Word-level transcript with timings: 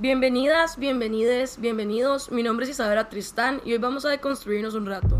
Bienvenidas, 0.00 0.78
bienvenides, 0.78 1.60
bienvenidos. 1.60 2.30
Mi 2.30 2.44
nombre 2.44 2.62
es 2.62 2.70
Isabela 2.70 3.08
Tristán 3.08 3.60
y 3.64 3.72
hoy 3.72 3.78
vamos 3.78 4.04
a 4.04 4.10
deconstruirnos 4.10 4.74
un 4.74 4.86
rato. 4.86 5.18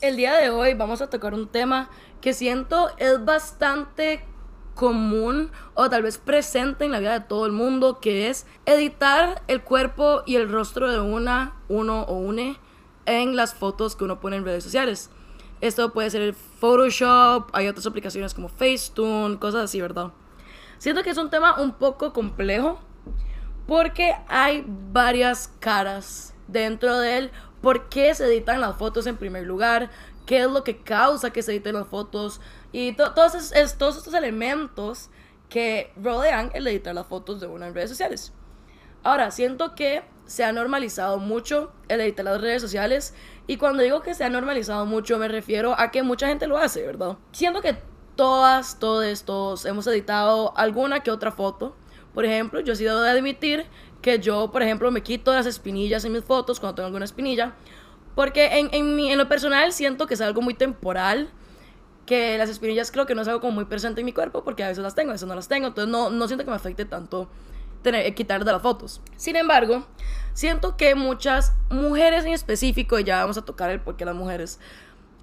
El 0.00 0.14
día 0.14 0.36
de 0.36 0.50
hoy 0.50 0.74
vamos 0.74 1.02
a 1.02 1.10
tocar 1.10 1.34
un 1.34 1.48
tema 1.48 1.90
que 2.20 2.32
siento 2.32 2.90
es 2.98 3.24
bastante 3.24 4.24
común 4.76 5.50
o 5.74 5.90
tal 5.90 6.04
vez 6.04 6.18
presente 6.18 6.84
en 6.84 6.92
la 6.92 7.00
vida 7.00 7.18
de 7.18 7.26
todo 7.26 7.44
el 7.44 7.50
mundo, 7.50 7.98
que 7.98 8.28
es 8.28 8.46
editar 8.66 9.42
el 9.48 9.64
cuerpo 9.64 10.22
y 10.26 10.36
el 10.36 10.48
rostro 10.48 10.88
de 10.92 11.00
una, 11.00 11.60
uno 11.68 12.02
o 12.02 12.18
une 12.18 12.56
en 13.06 13.36
las 13.36 13.54
fotos 13.54 13.96
que 13.96 14.04
uno 14.04 14.20
pone 14.20 14.36
en 14.36 14.44
redes 14.44 14.64
sociales. 14.64 15.10
Esto 15.60 15.92
puede 15.92 16.10
ser 16.10 16.34
Photoshop, 16.34 17.50
hay 17.52 17.68
otras 17.68 17.86
aplicaciones 17.86 18.32
como 18.32 18.48
Facetune, 18.48 19.38
cosas 19.38 19.64
así, 19.64 19.80
¿verdad? 19.80 20.12
Siento 20.78 21.02
que 21.02 21.10
es 21.10 21.18
un 21.18 21.28
tema 21.28 21.60
un 21.60 21.72
poco 21.72 22.12
complejo 22.12 22.80
porque 23.66 24.16
hay 24.28 24.64
varias 24.66 25.52
caras 25.60 26.34
dentro 26.48 26.98
de 26.98 27.18
él. 27.18 27.30
¿Por 27.60 27.90
qué 27.90 28.14
se 28.14 28.24
editan 28.24 28.60
las 28.62 28.76
fotos 28.76 29.06
en 29.06 29.18
primer 29.18 29.46
lugar? 29.46 29.90
¿Qué 30.24 30.40
es 30.40 30.50
lo 30.50 30.64
que 30.64 30.78
causa 30.78 31.30
que 31.30 31.42
se 31.42 31.52
editen 31.52 31.74
las 31.74 31.86
fotos? 31.86 32.40
Y 32.72 32.92
todos, 32.94 33.12
todos 33.76 33.96
estos 33.96 34.14
elementos 34.14 35.10
que 35.50 35.92
rodean 36.02 36.50
el 36.54 36.66
editar 36.66 36.94
las 36.94 37.06
fotos 37.06 37.40
de 37.40 37.46
una 37.46 37.66
en 37.66 37.74
redes 37.74 37.90
sociales. 37.90 38.32
Ahora, 39.02 39.30
siento 39.30 39.74
que 39.74 40.02
se 40.30 40.44
ha 40.44 40.52
normalizado 40.52 41.18
mucho 41.18 41.72
el 41.88 42.00
editar 42.00 42.24
las 42.24 42.40
redes 42.40 42.62
sociales. 42.62 43.14
Y 43.48 43.56
cuando 43.56 43.82
digo 43.82 44.00
que 44.00 44.14
se 44.14 44.22
ha 44.22 44.30
normalizado 44.30 44.86
mucho, 44.86 45.18
me 45.18 45.26
refiero 45.26 45.74
a 45.76 45.90
que 45.90 46.04
mucha 46.04 46.28
gente 46.28 46.46
lo 46.46 46.56
hace, 46.56 46.86
¿verdad? 46.86 47.16
Siento 47.32 47.60
que 47.62 47.76
todas, 48.14 48.78
todos, 48.78 49.24
todos 49.24 49.64
hemos 49.64 49.86
editado 49.88 50.56
alguna 50.56 51.00
que 51.00 51.10
otra 51.10 51.32
foto. 51.32 51.74
Por 52.14 52.24
ejemplo, 52.24 52.60
yo 52.60 52.74
he 52.74 52.76
sido 52.76 53.02
de 53.02 53.10
admitir 53.10 53.66
que 54.02 54.20
yo, 54.20 54.52
por 54.52 54.62
ejemplo, 54.62 54.90
me 54.92 55.02
quito 55.02 55.32
las 55.32 55.46
espinillas 55.46 56.04
en 56.04 56.12
mis 56.12 56.22
fotos 56.22 56.60
cuando 56.60 56.76
tengo 56.76 56.86
alguna 56.86 57.06
espinilla. 57.06 57.54
Porque 58.14 58.58
en, 58.58 58.68
en, 58.72 59.00
en 59.00 59.18
lo 59.18 59.28
personal 59.28 59.72
siento 59.72 60.06
que 60.06 60.14
es 60.14 60.20
algo 60.20 60.42
muy 60.42 60.54
temporal. 60.54 61.30
Que 62.06 62.38
las 62.38 62.50
espinillas 62.50 62.92
creo 62.92 63.04
que 63.06 63.16
no 63.16 63.22
es 63.22 63.28
algo 63.28 63.40
como 63.40 63.52
muy 63.52 63.64
presente 63.64 64.00
en 64.00 64.04
mi 64.04 64.12
cuerpo 64.12 64.44
porque 64.44 64.62
a 64.62 64.68
veces 64.68 64.82
las 64.82 64.94
tengo, 64.94 65.10
a 65.10 65.14
veces 65.14 65.26
no 65.26 65.34
las 65.34 65.48
tengo. 65.48 65.68
Entonces 65.68 65.90
no, 65.90 66.10
no 66.10 66.28
siento 66.28 66.44
que 66.44 66.50
me 66.50 66.56
afecte 66.56 66.84
tanto 66.84 67.28
tener, 67.82 68.14
quitar 68.14 68.44
de 68.44 68.52
las 68.52 68.62
fotos. 68.62 69.00
Sin 69.16 69.36
embargo, 69.36 69.86
siento 70.32 70.76
que 70.76 70.94
muchas 70.94 71.54
mujeres 71.70 72.24
en 72.24 72.32
específico, 72.32 72.98
y 72.98 73.04
ya 73.04 73.20
vamos 73.20 73.38
a 73.38 73.42
tocar 73.42 73.70
el 73.70 73.80
por 73.80 73.96
qué 73.96 74.04
las 74.04 74.14
mujeres, 74.14 74.58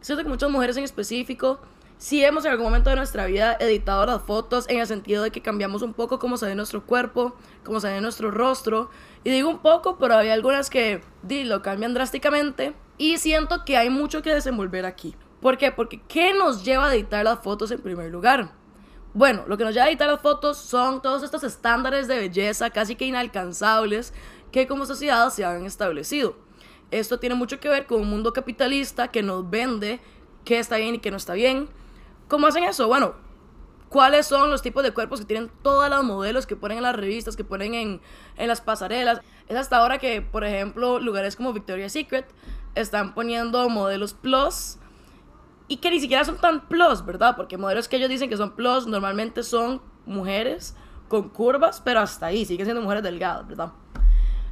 siento 0.02 0.24
que 0.24 0.30
muchas 0.30 0.50
mujeres 0.50 0.78
en 0.78 0.84
específico, 0.84 1.60
sí 1.98 2.24
hemos 2.24 2.46
en 2.46 2.52
algún 2.52 2.66
momento 2.66 2.90
de 2.90 2.96
nuestra 2.96 3.26
vida 3.26 3.58
editado 3.60 4.06
las 4.06 4.22
fotos 4.22 4.66
en 4.70 4.80
el 4.80 4.88
sentido 4.88 5.24
de 5.24 5.32
que 5.32 5.42
cambiamos 5.42 5.82
un 5.82 5.94
poco 5.94 6.20
cómo 6.20 6.38
se 6.38 6.46
ve 6.46 6.56
nuestro 6.56 6.86
cuerpo, 6.86 7.36
cómo 7.64 7.80
se 7.80 7.90
ve 7.90 8.02
nuestro 8.02 8.32
rostro. 8.32 8.90
Y 9.24 9.32
digo 9.32 9.50
un 9.50 9.60
poco, 9.60 9.98
pero 9.98 10.16
hay 10.16 10.30
algunas 10.30 10.70
que 10.70 11.02
lo 11.28 11.62
cambian 11.62 11.94
drásticamente. 11.94 12.74
Y 12.98 13.18
siento 13.18 13.66
que 13.66 13.78
hay 13.78 13.90
mucho 13.90 14.22
que 14.22 14.34
desenvolver 14.34 14.86
aquí. 14.86 15.16
¿Por 15.42 15.58
qué? 15.58 15.72
Porque 15.72 16.02
¿qué 16.08 16.34
nos 16.34 16.64
lleva 16.64 16.88
a 16.88 16.96
editar 16.96 17.24
las 17.24 17.40
fotos 17.40 17.72
en 17.72 17.80
primer 17.80 18.12
lugar? 18.12 18.52
Bueno, 19.18 19.46
lo 19.48 19.58
que 19.58 19.64
nos 19.64 19.74
lleva 19.74 19.88
a 19.88 19.90
editar 19.90 20.08
las 20.08 20.22
fotos 20.22 20.58
son 20.58 21.02
todos 21.02 21.24
estos 21.24 21.44
estándares 21.44 22.08
de 22.08 22.20
belleza 22.20 22.70
casi 22.70 22.96
que 22.96 23.06
inalcanzables 23.06 24.14
que 24.52 24.68
como 24.68 24.86
sociedad 24.86 25.32
se 25.32 25.44
han 25.44 25.66
establecido. 25.66 26.36
Esto 26.92 27.18
tiene 27.18 27.34
mucho 27.34 27.60
que 27.60 27.68
ver 27.68 27.88
con 27.88 28.02
un 28.02 28.12
mundo 28.12 28.32
capitalista 28.32 29.08
que 29.08 29.24
nos 29.24 29.50
vende 29.50 30.00
qué 30.46 30.60
está 30.60 30.78
bien 30.78 30.94
y 30.94 31.00
qué 31.00 31.10
no 31.10 31.18
está 31.18 31.34
bien. 31.34 31.68
¿Cómo 32.28 32.46
hacen 32.46 32.64
eso? 32.66 32.88
Bueno, 32.88 33.16
¿cuáles 33.90 34.28
son 34.28 34.52
los 34.52 34.62
tipos 34.62 34.84
de 34.84 34.92
cuerpos 34.92 35.22
que 35.22 35.26
tienen 35.26 35.50
todas 35.64 35.90
las 35.90 36.04
modelos 36.04 36.46
que 36.46 36.56
ponen 36.56 36.78
en 36.78 36.84
las 36.84 36.96
revistas, 36.96 37.36
que 37.36 37.44
ponen 37.44 37.74
en, 37.74 38.02
en 38.36 38.48
las 38.48 38.62
pasarelas? 38.62 39.22
Es 39.48 39.58
hasta 39.58 39.78
ahora 39.78 39.98
que, 39.98 40.22
por 40.22 40.44
ejemplo, 40.44 41.00
lugares 41.00 41.36
como 41.36 41.54
Victoria's 41.54 41.94
Secret 41.94 42.28
están 42.76 43.16
poniendo 43.16 43.68
modelos 43.68 44.14
plus 44.14 44.78
y 45.68 45.78
que 45.78 45.90
ni 45.92 46.00
siquiera 46.00 46.24
son 46.24 46.38
tan 46.38 46.68
plus, 46.68 47.06
¿verdad? 47.06 47.36
Porque 47.36 47.58
modelos 47.58 47.88
que 47.88 47.98
ellos 47.98 48.10
dicen 48.10 48.30
que 48.30 48.38
son 48.38 48.52
plus 48.52 48.88
normalmente 48.88 49.44
son 49.44 49.82
mujeres 50.06 50.76
con 51.08 51.30
curvas, 51.30 51.82
pero 51.84 52.00
hasta 52.00 52.28
ahí 52.28 52.46
siguen 52.46 52.66
siendo 52.66 52.82
mujeres 52.82 53.04
delgadas, 53.04 53.48
¿verdad? 53.48 53.72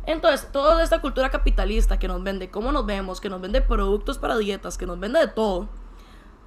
Entonces, 0.05 0.51
toda 0.51 0.83
esta 0.83 1.01
cultura 1.01 1.29
capitalista 1.29 1.97
que 1.97 2.07
nos 2.07 2.21
vende 2.21 2.51
cómo 2.51 2.71
nos 2.71 2.85
vemos, 2.85 3.19
que 3.19 3.29
nos 3.29 3.41
vende 3.41 3.61
productos 3.61 4.19
para 4.19 4.37
dietas, 4.37 4.77
que 4.77 4.85
nos 4.85 4.99
vende 4.99 5.19
de 5.19 5.27
todo, 5.27 5.67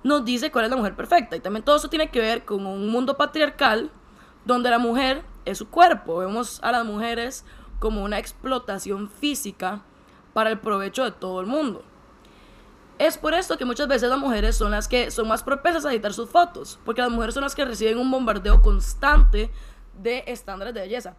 nos 0.04 0.24
dice 0.24 0.52
cuál 0.52 0.66
es 0.66 0.70
la 0.70 0.76
mujer 0.76 0.94
perfecta. 0.94 1.36
Y 1.36 1.40
también 1.40 1.64
todo 1.64 1.76
eso 1.76 1.88
tiene 1.88 2.10
que 2.10 2.20
ver 2.20 2.44
con 2.44 2.64
un 2.66 2.88
mundo 2.88 3.16
patriarcal 3.16 3.90
donde 4.44 4.70
la 4.70 4.78
mujer 4.78 5.24
es 5.44 5.58
su 5.58 5.68
cuerpo. 5.68 6.18
Vemos 6.18 6.60
a 6.62 6.70
las 6.70 6.84
mujeres 6.84 7.44
como 7.80 8.04
una 8.04 8.18
explotación 8.18 9.08
física 9.08 9.82
para 10.32 10.50
el 10.50 10.58
provecho 10.58 11.04
de 11.04 11.10
todo 11.10 11.40
el 11.40 11.46
mundo. 11.46 11.84
Es 12.98 13.16
por 13.16 13.32
esto 13.32 13.56
que 13.56 13.64
muchas 13.64 13.86
veces 13.86 14.10
las 14.10 14.18
mujeres 14.18 14.56
son 14.56 14.72
las 14.72 14.88
que 14.88 15.12
son 15.12 15.28
más 15.28 15.44
propensas 15.44 15.84
a 15.84 15.92
editar 15.92 16.12
sus 16.12 16.28
fotos, 16.28 16.80
porque 16.84 17.00
las 17.00 17.10
mujeres 17.10 17.34
son 17.34 17.44
las 17.44 17.54
que 17.54 17.64
reciben 17.64 17.96
un 17.96 18.10
bombardeo 18.10 18.60
constante 18.60 19.52
de 20.02 20.24
estándares 20.26 20.74
de 20.74 20.80
belleza. 20.80 21.14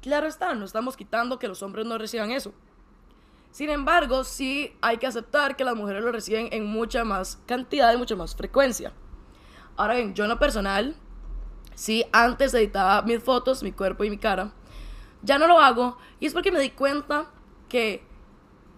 Claro 0.00 0.26
está, 0.26 0.54
no 0.54 0.64
estamos 0.64 0.96
quitando 0.96 1.38
que 1.38 1.46
los 1.46 1.62
hombres 1.62 1.84
no 1.84 1.98
reciban 1.98 2.30
eso. 2.30 2.54
Sin 3.50 3.68
embargo, 3.68 4.24
sí 4.24 4.74
hay 4.80 4.96
que 4.96 5.06
aceptar 5.06 5.54
que 5.56 5.64
las 5.64 5.74
mujeres 5.74 6.02
lo 6.02 6.12
reciben 6.12 6.48
en 6.50 6.64
mucha 6.64 7.04
más 7.04 7.38
cantidad 7.44 7.92
y 7.92 7.98
mucha 7.98 8.16
más 8.16 8.34
frecuencia. 8.34 8.92
Ahora 9.76 9.96
bien, 9.96 10.14
yo 10.14 10.24
en 10.24 10.30
lo 10.30 10.38
personal, 10.38 10.96
sí 11.74 12.06
antes 12.10 12.54
editaba 12.54 13.02
mis 13.02 13.22
fotos, 13.22 13.62
mi 13.62 13.72
cuerpo 13.72 14.02
y 14.04 14.10
mi 14.10 14.18
cara, 14.18 14.52
ya 15.22 15.38
no 15.38 15.46
lo 15.46 15.60
hago 15.60 15.98
y 16.20 16.26
es 16.26 16.32
porque 16.32 16.52
me 16.52 16.60
di 16.60 16.70
cuenta 16.70 17.26
que 17.68 18.02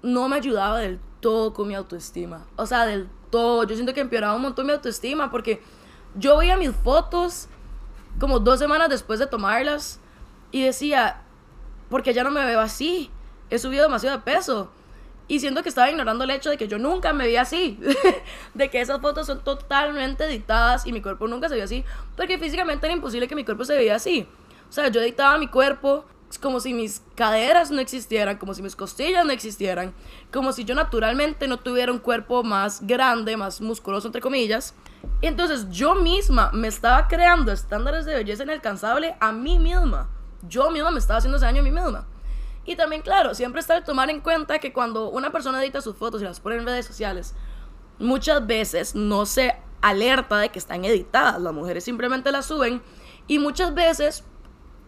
no 0.03 0.29
me 0.29 0.37
ayudaba 0.37 0.81
del 0.81 0.99
todo 1.21 1.53
con 1.53 1.69
mi 1.69 1.75
autoestima. 1.75 2.47
O 2.57 2.67
sea, 2.67 2.87
del 2.87 3.09
todo. 3.31 3.65
Yo 3.65 3.75
siento 3.75 3.95
que 3.95 4.01
empeoraba 4.01 4.35
un 4.35 4.43
montón 4.43 4.67
mi 4.67 4.73
autoestima 4.73 5.31
porque 5.31 5.63
yo 6.15 6.39
veía 6.39 6.57
mis 6.57 6.73
fotos 6.73 7.49
como 8.19 8.39
dos 8.41 8.59
semanas 8.59 8.89
después 8.89 9.19
de 9.19 9.27
tomarlas 9.27 10.01
y 10.51 10.63
decía, 10.63 11.23
porque 11.89 12.13
ya 12.13 12.25
no 12.25 12.31
me 12.31 12.45
veo 12.45 12.61
así. 12.61 13.11
He 13.51 13.59
subido 13.59 13.85
demasiado 13.85 14.17
de 14.17 14.23
peso. 14.23 14.71
Y 15.29 15.39
siento 15.39 15.63
que 15.63 15.69
estaba 15.69 15.89
ignorando 15.89 16.25
el 16.25 16.31
hecho 16.31 16.51
de 16.51 16.57
que 16.57 16.67
yo 16.67 16.79
nunca 16.79 17.13
me 17.13 17.25
veía 17.25 17.43
así. 17.43 17.79
de 18.55 18.69
que 18.69 18.81
esas 18.81 19.01
fotos 19.01 19.27
son 19.27 19.45
totalmente 19.45 20.25
editadas 20.25 20.87
y 20.87 20.93
mi 20.93 21.01
cuerpo 21.01 21.29
nunca 21.29 21.49
se 21.49 21.55
veía 21.55 21.65
así. 21.65 21.85
Porque 22.17 22.39
físicamente 22.39 22.87
era 22.87 22.95
imposible 22.95 23.29
que 23.29 23.37
mi 23.37 23.45
cuerpo 23.45 23.65
se 23.65 23.77
veía 23.77 23.95
así. 23.95 24.27
O 24.69 24.73
sea, 24.73 24.89
yo 24.89 25.01
editaba 25.01 25.39
mi 25.39 25.47
cuerpo 25.47 26.05
es 26.31 26.39
como 26.39 26.61
si 26.61 26.73
mis 26.73 27.03
caderas 27.17 27.73
no 27.73 27.81
existieran, 27.81 28.39
como 28.39 28.55
si 28.55 28.63
mis 28.63 28.77
costillas 28.77 29.27
no 29.27 29.33
existieran, 29.33 29.93
como 30.33 30.53
si 30.53 30.65
yo 30.65 30.77
naturalmente 30.77 31.49
no 31.49 31.59
tuviera 31.59 31.91
un 31.91 31.99
cuerpo 31.99 32.45
más 32.45 32.87
grande, 32.87 33.37
más 33.37 33.61
musculoso, 33.61 34.07
entre 34.07 34.21
comillas. 34.21 34.75
Entonces 35.23 35.69
yo 35.71 35.97
misma 35.97 36.51
me 36.53 36.69
estaba 36.69 37.09
creando 37.09 37.51
estándares 37.51 38.05
de 38.05 38.15
belleza 38.15 38.45
inalcanzable 38.45 39.17
a 39.19 39.33
mí 39.33 39.59
misma. 39.59 40.09
Yo 40.49 40.71
misma 40.71 40.93
me 40.93 41.01
estaba 41.01 41.19
haciendo 41.19 41.37
ese 41.37 41.47
daño 41.47 41.63
a 41.63 41.65
mí 41.65 41.73
misma. 41.73 42.07
Y 42.65 42.77
también, 42.77 43.03
claro, 43.03 43.35
siempre 43.35 43.61
está 43.61 43.75
de 43.75 43.83
tomar 43.83 44.09
en 44.09 44.21
cuenta 44.21 44.61
que 44.61 44.73
cuando 44.73 45.11
una 45.11 45.33
persona 45.33 45.61
edita 45.61 45.81
sus 45.81 45.97
fotos 45.97 46.23
y 46.23 46.25
las 46.25 46.39
pone 46.39 46.57
en 46.57 46.65
redes 46.65 46.87
sociales, 46.87 47.35
muchas 47.99 48.47
veces 48.47 48.95
no 48.95 49.27
se 49.27 49.57
alerta 49.83 50.39
de 50.39 50.51
que 50.51 50.61
están 50.61 50.85
editadas. 50.85 51.41
Las 51.41 51.53
mujeres 51.53 51.83
simplemente 51.83 52.31
las 52.31 52.47
suben 52.47 52.83
y 53.27 53.41
muchas 53.41 53.75
veces 53.75 54.25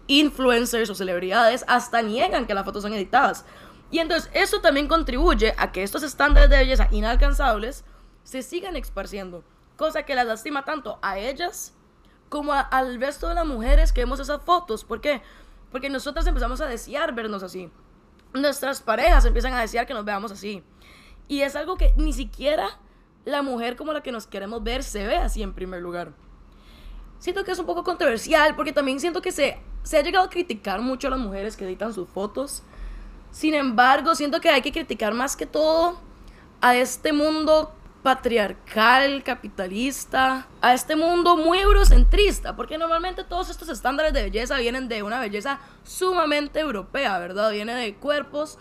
influencers 0.06 0.90
o 0.90 0.94
celebridades 0.94 1.64
hasta 1.68 2.02
niegan 2.02 2.46
que 2.46 2.54
las 2.54 2.64
fotos 2.64 2.82
son 2.82 2.92
editadas. 2.92 3.44
Y 3.90 3.98
entonces 3.98 4.30
eso 4.32 4.60
también 4.60 4.88
contribuye 4.88 5.54
a 5.58 5.70
que 5.70 5.82
estos 5.82 6.02
estándares 6.02 6.48
de 6.48 6.56
belleza 6.56 6.88
inalcanzables 6.90 7.84
se 8.24 8.42
sigan 8.42 8.76
esparciendo, 8.76 9.44
cosa 9.76 10.04
que 10.04 10.14
las 10.14 10.26
lastima 10.26 10.64
tanto 10.64 10.98
a 11.02 11.18
ellas 11.18 11.74
como 12.28 12.54
al 12.54 12.98
resto 12.98 13.28
de 13.28 13.34
las 13.34 13.46
mujeres 13.46 13.92
que 13.92 14.00
vemos 14.00 14.18
esas 14.18 14.40
fotos. 14.42 14.84
¿Por 14.84 15.02
qué? 15.02 15.20
Porque 15.70 15.90
nosotras 15.90 16.26
empezamos 16.26 16.62
a 16.62 16.66
desear 16.66 17.14
vernos 17.14 17.42
así. 17.42 17.70
Nuestras 18.32 18.80
parejas 18.80 19.26
empiezan 19.26 19.52
a 19.52 19.60
desear 19.60 19.86
que 19.86 19.92
nos 19.92 20.06
veamos 20.06 20.32
así. 20.32 20.62
Y 21.28 21.42
es 21.42 21.54
algo 21.56 21.76
que 21.76 21.92
ni 21.96 22.14
siquiera 22.14 22.78
la 23.26 23.42
mujer 23.42 23.76
como 23.76 23.92
la 23.92 24.02
que 24.02 24.12
nos 24.12 24.26
queremos 24.26 24.62
ver 24.62 24.82
se 24.82 25.06
ve 25.06 25.16
así 25.16 25.42
en 25.42 25.52
primer 25.52 25.82
lugar. 25.82 26.12
Siento 27.18 27.44
que 27.44 27.52
es 27.52 27.58
un 27.58 27.66
poco 27.66 27.84
controversial 27.84 28.56
porque 28.56 28.72
también 28.72 28.98
siento 28.98 29.20
que 29.20 29.30
se 29.30 29.60
se 29.82 29.98
ha 29.98 30.02
llegado 30.02 30.26
a 30.26 30.30
criticar 30.30 30.80
mucho 30.80 31.08
a 31.08 31.10
las 31.10 31.18
mujeres 31.18 31.56
que 31.56 31.64
editan 31.64 31.92
sus 31.92 32.08
fotos. 32.08 32.62
Sin 33.30 33.54
embargo, 33.54 34.14
siento 34.14 34.40
que 34.40 34.50
hay 34.50 34.62
que 34.62 34.72
criticar 34.72 35.14
más 35.14 35.36
que 35.36 35.46
todo 35.46 35.98
a 36.60 36.76
este 36.76 37.12
mundo 37.12 37.74
patriarcal, 38.02 39.22
capitalista, 39.22 40.48
a 40.60 40.74
este 40.74 40.96
mundo 40.96 41.36
muy 41.36 41.58
eurocentrista, 41.58 42.56
porque 42.56 42.76
normalmente 42.76 43.22
todos 43.22 43.48
estos 43.48 43.68
estándares 43.68 44.12
de 44.12 44.24
belleza 44.24 44.56
vienen 44.58 44.88
de 44.88 45.02
una 45.02 45.20
belleza 45.20 45.60
sumamente 45.84 46.60
europea, 46.60 47.18
¿verdad? 47.18 47.52
Viene 47.52 47.74
de 47.74 47.94
cuerpos 47.94 48.58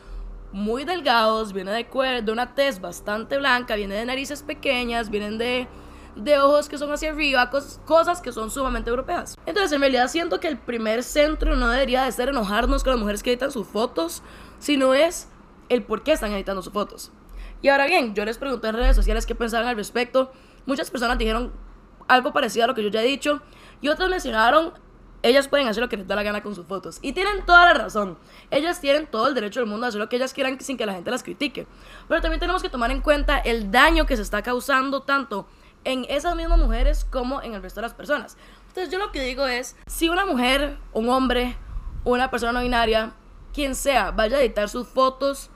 muy 0.52 0.84
delgados, 0.84 1.54
viene 1.54 1.72
de, 1.72 2.22
de 2.22 2.32
una 2.32 2.54
tez 2.54 2.82
bastante 2.82 3.38
blanca, 3.38 3.76
viene 3.76 3.96
de 3.96 4.06
narices 4.06 4.44
pequeñas, 4.44 5.10
vienen 5.10 5.38
de, 5.38 5.68
de 6.16 6.40
ojos 6.40 6.68
que 6.68 6.78
son 6.78 6.92
hacia 6.92 7.12
arriba, 7.12 7.50
cosas 7.86 8.22
que 8.22 8.32
son 8.32 8.52
sumamente 8.52 8.90
europeas. 8.90 9.38
Entonces, 9.46 9.72
en 9.72 9.82
realidad 9.82 10.08
siento 10.08 10.40
que 10.40 10.48
el 10.48 10.58
primer 10.58 11.04
centro 11.04 11.56
no 11.56 11.70
debería 11.70 12.04
de 12.04 12.12
ser 12.12 12.30
enojarnos 12.30 12.84
con 12.84 12.92
las 12.92 13.00
mujeres 13.00 13.24
que 13.24 13.32
editan 13.32 13.52
sus 13.52 13.68
fotos, 13.68 14.22
sino 14.60 14.94
es 14.94 15.30
el 15.70 15.84
por 15.84 16.04
qué 16.04 16.12
están 16.12 16.34
editando 16.34 16.62
sus 16.62 16.74
fotos. 16.74 17.12
Y 17.62 17.70
ahora 17.70 17.86
bien, 17.86 18.14
yo 18.16 18.26
les 18.26 18.38
pregunté 18.38 18.68
en 18.68 18.76
redes 18.76 18.96
sociales 18.96 19.26
qué 19.26 19.36
pensaban 19.36 19.68
al 19.68 19.76
respecto. 19.76 20.32
Muchas 20.66 20.90
personas 20.92 21.18
dijeron 21.18 21.54
algo 22.08 22.34
parecido 22.34 22.66
a 22.66 22.68
lo 22.68 22.76
que 22.76 22.84
yo 22.84 22.90
ya 22.90 23.02
he 23.02 23.08
dicho. 23.08 23.42
Y 23.82 23.88
otras 23.88 24.10
mencionaron, 24.10 24.74
ellas 25.24 25.48
pueden 25.48 25.68
hacer 25.68 25.82
lo 25.82 25.90
que 25.90 25.98
les 25.98 26.08
da 26.08 26.16
la 26.16 26.24
gana 26.24 26.42
con 26.42 26.56
sus 26.56 26.66
fotos. 26.66 27.00
Y 27.02 27.14
tienen 27.14 27.46
toda 27.46 27.66
la 27.66 27.74
razón. 27.76 28.18
Ellas 28.50 28.82
tienen 28.82 29.06
todo 29.08 29.28
el 29.28 29.36
derecho 29.36 29.60
del 29.60 29.70
mundo 29.70 29.86
a 29.86 29.90
hacer 29.90 30.02
lo 30.02 30.10
que 30.10 30.16
ellas 30.16 30.34
quieran 30.34 30.60
sin 30.60 30.78
que 30.78 30.86
la 30.86 30.94
gente 30.94 31.12
las 31.12 31.24
critique. 31.24 31.68
Pero 32.08 32.22
también 32.22 32.40
tenemos 32.40 32.62
que 32.62 32.70
tomar 32.70 32.92
en 32.92 33.02
cuenta 33.02 33.38
el 33.38 33.72
daño 33.72 34.06
que 34.06 34.16
se 34.16 34.24
está 34.24 34.42
causando 34.42 35.04
tanto 35.04 35.48
en 35.84 36.06
esas 36.10 36.36
mismas 36.36 36.60
mujeres 36.60 37.06
como 37.06 37.42
en 37.42 37.54
el 37.54 37.62
resto 37.62 37.82
de 37.82 37.88
las 37.88 37.94
personas. 37.94 38.38
Entonces 38.68 38.92
yo 38.92 39.00
lo 39.00 39.12
que 39.12 39.22
digo 39.22 39.48
es, 39.48 39.76
si 39.88 40.10
una 40.10 40.26
mujer, 40.26 40.78
un 40.94 41.10
hombre, 41.10 41.58
una 42.04 42.32
persona 42.32 42.54
no 42.54 42.62
binaria, 42.62 43.14
quien 43.54 43.76
sea, 43.76 44.12
vaya 44.12 44.38
a 44.38 44.42
editar 44.42 44.70
sus 44.70 44.88
fotos, 44.88 45.50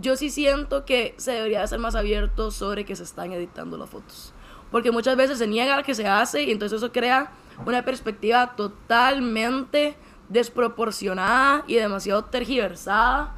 yo 0.00 0.16
sí 0.16 0.30
siento 0.30 0.84
que 0.84 1.14
se 1.18 1.32
debería 1.32 1.66
ser 1.66 1.78
más 1.78 1.94
abierto 1.94 2.50
sobre 2.50 2.84
que 2.84 2.96
se 2.96 3.04
están 3.04 3.32
editando 3.32 3.76
las 3.76 3.90
fotos. 3.90 4.32
Porque 4.70 4.90
muchas 4.90 5.16
veces 5.16 5.38
se 5.38 5.46
niega 5.46 5.76
a 5.76 5.82
que 5.82 5.94
se 5.94 6.06
hace 6.06 6.42
y 6.42 6.50
entonces 6.50 6.78
eso 6.78 6.92
crea 6.92 7.32
una 7.64 7.84
perspectiva 7.84 8.54
totalmente 8.56 9.96
desproporcionada 10.28 11.64
y 11.66 11.74
demasiado 11.74 12.24
tergiversada 12.24 13.34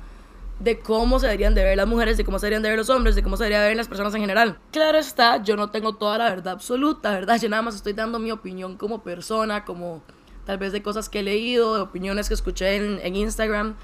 de 0.59 0.79
cómo 0.79 1.19
se 1.19 1.27
deberían 1.27 1.55
de 1.55 1.63
ver 1.63 1.77
las 1.77 1.87
mujeres, 1.87 2.17
de 2.17 2.25
cómo 2.25 2.39
se 2.39 2.47
deberían 2.47 2.63
de 2.63 2.71
ver 2.71 2.79
los 2.79 2.89
hombres, 2.91 3.15
de 3.15 3.23
cómo 3.23 3.37
se 3.37 3.45
deberían 3.45 3.63
de 3.63 3.69
ver 3.69 3.77
las 3.77 3.89
personas 3.89 4.15
en 4.15 4.23
general. 4.23 4.59
Claro 4.73 4.99
está, 4.99 5.43
yo 5.43 5.57
no 5.57 5.71
tengo 5.71 5.95
toda 5.95 6.19
la 6.19 6.31
verdad 6.31 6.55
absoluta, 6.55 7.11
¿verdad? 7.13 7.39
Yo 7.41 7.49
nada 7.49 7.63
más 7.63 7.75
estoy 7.75 7.93
dando 7.93 8.19
mi 8.19 8.31
opinión 8.31 8.77
como 8.77 9.03
persona, 9.03 9.65
como 9.65 10.03
tal 10.47 10.59
vez 10.59 10.73
de 10.73 10.83
cosas 10.83 11.09
que 11.09 11.21
he 11.21 11.23
leído, 11.23 11.75
de 11.75 11.83
opiniones 11.83 12.29
que 12.29 12.35
escuché 12.35 12.77
en, 12.77 13.01
en 13.03 13.17
Instagram, 13.17 13.75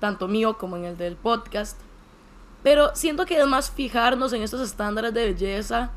tanto 0.00 0.26
mío 0.26 0.58
como 0.58 0.76
en 0.76 0.86
el 0.86 0.96
del 0.96 1.16
podcast. 1.16 1.78
Pero 2.62 2.90
siento 2.94 3.24
que 3.24 3.38
es 3.38 3.46
más 3.46 3.70
fijarnos 3.70 4.32
en 4.32 4.42
estos 4.42 4.60
estándares 4.60 5.14
de 5.14 5.32
belleza 5.32 5.92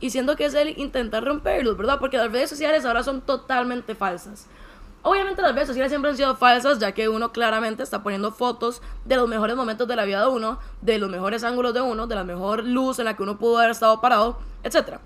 y 0.00 0.10
siento 0.10 0.34
que 0.34 0.46
es 0.46 0.54
el 0.54 0.78
intentar 0.78 1.24
romperlos, 1.24 1.76
¿verdad? 1.76 1.98
Porque 2.00 2.16
las 2.16 2.32
redes 2.32 2.50
sociales 2.50 2.84
ahora 2.84 3.02
son 3.02 3.20
totalmente 3.20 3.94
falsas. 3.94 4.46
Obviamente 5.04 5.42
las 5.42 5.54
redes 5.54 5.66
sociales 5.66 5.90
siempre 5.90 6.12
han 6.12 6.16
sido 6.16 6.36
falsas, 6.36 6.78
ya 6.78 6.92
que 6.92 7.08
uno 7.08 7.32
claramente 7.32 7.82
está 7.82 8.04
poniendo 8.04 8.30
fotos 8.30 8.82
de 9.04 9.16
los 9.16 9.28
mejores 9.28 9.56
momentos 9.56 9.88
de 9.88 9.96
la 9.96 10.04
vida 10.04 10.20
de 10.20 10.28
uno, 10.28 10.60
de 10.80 10.98
los 10.98 11.10
mejores 11.10 11.42
ángulos 11.42 11.74
de 11.74 11.80
uno, 11.80 12.06
de 12.06 12.14
la 12.14 12.22
mejor 12.22 12.64
luz 12.64 13.00
en 13.00 13.06
la 13.06 13.16
que 13.16 13.24
uno 13.24 13.36
pudo 13.36 13.58
haber 13.58 13.72
estado 13.72 14.00
parado, 14.00 14.38
etc. 14.62 14.98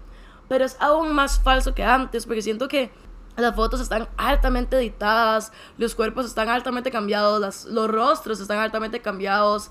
Pero 0.48 0.66
es 0.66 0.76
aún 0.80 1.14
más 1.14 1.40
falso 1.40 1.74
que 1.74 1.82
antes, 1.82 2.26
porque 2.26 2.42
siento 2.42 2.68
que 2.68 2.92
las 3.36 3.56
fotos 3.56 3.80
están 3.80 4.06
altamente 4.18 4.76
editadas, 4.76 5.50
los 5.78 5.94
cuerpos 5.94 6.26
están 6.26 6.50
altamente 6.50 6.90
cambiados, 6.90 7.64
los 7.64 7.90
rostros 7.90 8.40
están 8.40 8.58
altamente 8.58 9.00
cambiados, 9.00 9.70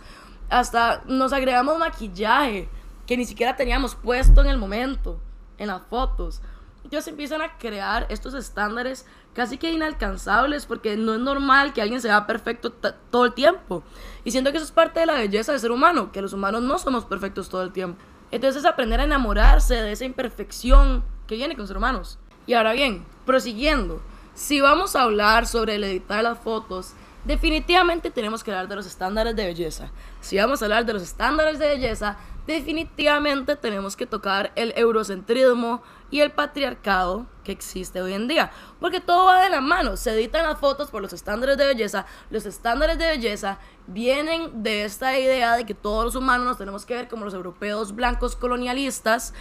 hasta 0.50 1.04
nos 1.06 1.34
agregamos 1.34 1.78
maquillaje 1.78 2.68
que 3.06 3.18
ni 3.18 3.26
siquiera 3.26 3.56
teníamos 3.56 3.96
puesto 3.96 4.42
en 4.42 4.48
el 4.48 4.58
momento, 4.58 5.20
en 5.60 5.68
las 5.68 5.84
fotos. 5.84 6.42
Entonces 6.86 7.08
empiezan 7.08 7.42
a 7.42 7.58
crear 7.58 8.06
estos 8.10 8.36
estándares 8.36 9.08
casi 9.34 9.58
que 9.58 9.72
inalcanzables 9.72 10.68
porque 10.68 10.96
no 10.96 11.16
es 11.16 11.20
normal 11.20 11.74
que 11.74 11.82
alguien 11.82 12.00
se 12.00 12.10
vea 12.10 12.28
perfecto 12.28 12.72
todo 12.72 13.26
el 13.26 13.34
tiempo. 13.34 13.82
Y 14.24 14.30
siento 14.30 14.52
que 14.52 14.58
eso 14.58 14.66
es 14.68 14.72
parte 14.72 15.00
de 15.00 15.08
la 15.08 15.16
belleza 15.16 15.52
del 15.52 15.60
ser 15.60 15.72
humano, 15.72 16.12
que 16.12 16.22
los 16.22 16.34
humanos 16.34 16.62
no 16.62 16.78
somos 16.78 17.04
perfectos 17.06 17.50
todo 17.50 17.64
el 17.64 17.72
tiempo. 17.72 18.00
Entonces 18.30 18.62
es 18.62 18.70
aprender 18.70 19.00
a 19.00 19.06
enamorarse 19.06 19.82
de 19.82 19.94
esa 19.94 20.06
imperfección 20.06 21.04
que 21.26 21.38
viene 21.38 21.56
con 21.56 21.68
ser 21.68 21.78
humanos. 21.78 22.20
Y 22.46 22.54
ahora 22.54 22.74
bien, 22.74 23.04
prosiguiendo, 23.26 24.04
si 24.36 24.62
vamos 24.62 24.96
a 24.96 25.02
hablar 25.02 25.48
sobre 25.48 25.76
el 25.76 25.84
editar 25.86 26.24
las 26.24 26.38
fotos, 26.38 26.94
definitivamente 27.24 28.12
tenemos 28.12 28.44
que 28.44 28.52
hablar 28.52 28.68
de 28.68 28.76
los 28.76 28.86
estándares 28.86 29.36
de 29.36 29.48
belleza. 29.48 29.90
Si 30.22 30.38
vamos 30.38 30.62
a 30.62 30.66
hablar 30.66 30.86
de 30.86 30.94
los 30.94 31.02
estándares 31.02 31.58
de 31.58 31.68
belleza, 31.68 32.18
definitivamente 32.48 33.56
tenemos 33.56 33.96
que 33.96 34.06
tocar 34.06 34.52
el 34.56 34.74
eurocentrismo 34.76 35.82
y 36.12 36.22
el 36.22 36.32
patriarcado 36.32 37.26
que 37.44 37.52
existe 37.52 38.02
hoy 38.02 38.14
en 38.14 38.28
día. 38.28 38.52
Porque 38.80 39.00
todo 39.00 39.26
va 39.26 39.42
de 39.42 39.50
la 39.50 39.62
mano. 39.62 39.98
Se 39.98 40.12
editan 40.12 40.44
las 40.44 40.60
fotos 40.60 40.92
por 40.92 41.02
los 41.02 41.14
estándares 41.14 41.58
de 41.58 41.66
belleza. 41.66 42.06
Los 42.30 42.46
estándares 42.46 42.98
de 42.98 43.08
belleza 43.08 43.60
vienen 43.88 44.64
de 44.64 44.86
esta 44.86 45.18
idea 45.18 45.56
de 45.56 45.66
que 45.66 45.74
todos 45.74 46.06
los 46.06 46.16
humanos 46.16 46.46
nos 46.46 46.58
tenemos 46.58 46.86
que 46.86 46.96
ver 46.96 47.08
como 47.08 47.26
los 47.26 47.34
europeos 47.34 47.96
blancos 47.96 48.36
colonialistas. 48.36 49.34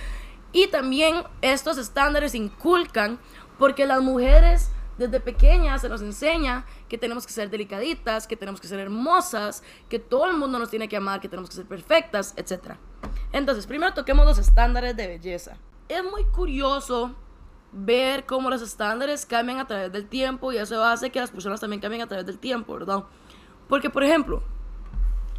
Y 0.53 0.69
también 0.69 1.25
estos 1.43 1.79
estándares 1.79 2.35
inculcan 2.35 3.19
porque 3.59 3.87
las 3.87 4.01
mujeres 4.01 4.71
desde 4.99 5.21
pequeñas 5.21 5.81
se 5.81 5.89
nos 5.89 6.03
enseña 6.03 6.65
que 6.89 6.99
tenemos 6.99 7.27
que 7.27 7.33
ser 7.33 7.51
delicaditas, 7.51 8.27
que 8.27 8.37
tenemos 8.37 8.61
que 8.61 8.69
ser 8.69 8.79
hermosas, 8.79 9.63
que 9.89 9.99
todo 9.99 10.27
el 10.27 10.37
mundo 10.37 10.59
nos 10.59 10.71
tiene 10.71 10.89
que 10.89 10.97
amar, 10.97 11.21
que 11.21 11.29
tenemos 11.29 11.51
que 11.51 11.57
ser 11.57 11.67
perfectas, 11.67 12.35
etc. 12.37 12.77
Entonces, 13.35 13.67
primero 13.67 13.93
toquemos 13.93 14.25
los 14.25 14.39
estándares 14.39 14.97
de 14.97 15.09
belleza. 15.09 15.57
Es 15.89 16.05
muy 16.05 16.23
curioso 16.23 17.17
ver 17.73 18.27
cómo 18.27 18.49
los 18.49 18.63
estándares 18.63 19.27
cambian 19.27 19.59
a 19.59 19.67
través 19.67 19.91
del 19.91 20.07
tiempo 20.07 20.53
y 20.53 20.59
eso 20.59 20.85
hace 20.85 21.11
que 21.11 21.19
las 21.19 21.33
personas 21.33 21.61
también 21.61 21.81
cambien 21.81 22.03
a 22.03 22.07
través 22.07 22.25
del 22.25 22.39
tiempo, 22.39 22.75
¿verdad? 22.75 23.03
Porque, 23.69 23.91
por 23.91 24.05
ejemplo, 24.05 24.41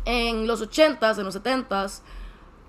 en 0.03 0.45
los 0.45 0.61
80s, 0.61 1.19
en 1.19 1.23
los 1.23 1.41
70s, 1.41 2.01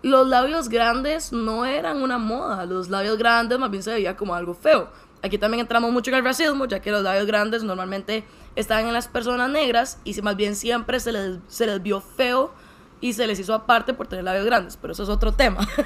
los 0.02 0.28
labios 0.28 0.68
grandes 0.68 1.32
no 1.32 1.64
eran 1.64 2.02
una 2.02 2.18
moda. 2.18 2.64
Los 2.64 2.88
labios 2.88 3.18
grandes 3.18 3.58
más 3.58 3.72
bien 3.72 3.82
se 3.82 3.94
veía 3.94 4.16
como 4.16 4.32
algo 4.32 4.54
feo. 4.54 4.90
Aquí 5.24 5.38
también 5.38 5.60
entramos 5.60 5.90
mucho 5.90 6.12
en 6.12 6.18
el 6.18 6.24
racismo, 6.24 6.66
ya 6.66 6.80
que 6.80 6.92
los 6.92 7.02
labios 7.02 7.26
grandes 7.26 7.64
normalmente 7.64 8.22
están 8.54 8.86
en 8.86 8.92
las 8.92 9.08
personas 9.08 9.50
negras 9.50 9.98
y 10.04 10.22
más 10.22 10.36
bien 10.36 10.54
siempre 10.54 11.00
se 11.00 11.10
les, 11.10 11.38
se 11.48 11.66
les 11.66 11.82
vio 11.82 12.00
feo 12.00 12.54
y 13.00 13.12
se 13.12 13.26
les 13.26 13.38
hizo 13.38 13.54
aparte 13.54 13.94
por 13.94 14.06
tener 14.06 14.24
labios 14.24 14.46
grandes, 14.46 14.76
pero 14.76 14.92
eso 14.92 15.02
es 15.02 15.08
otro 15.08 15.32
tema. 15.32 15.66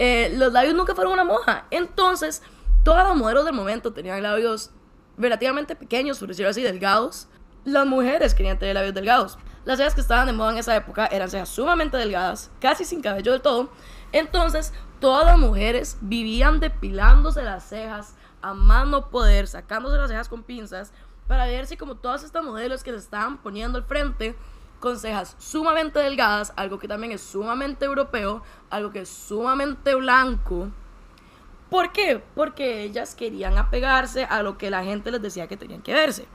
Eh, 0.00 0.32
los 0.36 0.52
labios 0.52 0.76
nunca 0.76 0.94
fueron 0.94 1.14
una 1.14 1.24
moda. 1.24 1.66
Entonces, 1.72 2.44
todas 2.84 3.04
las 3.04 3.16
modelos 3.16 3.44
del 3.44 3.52
momento 3.52 3.92
tenían 3.92 4.22
labios 4.22 4.70
relativamente 5.16 5.74
pequeños, 5.74 6.20
por 6.20 6.28
decirlo 6.28 6.50
así, 6.50 6.62
delgados. 6.62 7.26
Las 7.64 7.84
mujeres 7.84 8.32
querían 8.32 8.60
tener 8.60 8.76
labios 8.76 8.94
delgados. 8.94 9.38
Las 9.64 9.78
cejas 9.78 9.96
que 9.96 10.00
estaban 10.00 10.26
de 10.26 10.32
moda 10.32 10.52
en 10.52 10.58
esa 10.58 10.76
época 10.76 11.06
eran 11.06 11.28
cejas 11.28 11.48
sumamente 11.48 11.96
delgadas, 11.96 12.50
casi 12.60 12.84
sin 12.84 13.02
cabello 13.02 13.32
del 13.32 13.42
todo. 13.42 13.70
Entonces, 14.12 14.72
todas 15.00 15.26
las 15.26 15.36
mujeres 15.36 15.98
vivían 16.00 16.60
depilándose 16.60 17.42
las 17.42 17.68
cejas 17.68 18.14
a 18.40 18.54
mano 18.54 19.10
poder, 19.10 19.48
sacándose 19.48 19.98
las 19.98 20.08
cejas 20.08 20.28
con 20.28 20.44
pinzas, 20.44 20.92
para 21.26 21.46
ver 21.46 21.66
si 21.66 21.76
como 21.76 21.96
todas 21.96 22.22
estas 22.22 22.44
modelos 22.44 22.82
que 22.82 22.92
se 22.92 22.98
estaban 22.98 23.38
poniendo 23.38 23.78
al 23.78 23.84
frente, 23.84 24.34
con 24.80 24.98
cejas 24.98 25.36
sumamente 25.38 25.98
delgadas, 25.98 26.52
algo 26.56 26.78
que 26.78 26.88
también 26.88 27.12
es 27.12 27.20
sumamente 27.20 27.84
europeo, 27.84 28.42
algo 28.70 28.90
que 28.90 29.00
es 29.00 29.08
sumamente 29.08 29.94
blanco. 29.94 30.68
¿Por 31.70 31.92
qué? 31.92 32.22
Porque 32.34 32.82
ellas 32.82 33.14
querían 33.14 33.58
apegarse 33.58 34.24
a 34.24 34.42
lo 34.42 34.56
que 34.56 34.70
la 34.70 34.84
gente 34.84 35.10
les 35.10 35.20
decía 35.20 35.48
que 35.48 35.56
tenían 35.56 35.82
que 35.82 35.92
verse. 35.92 36.26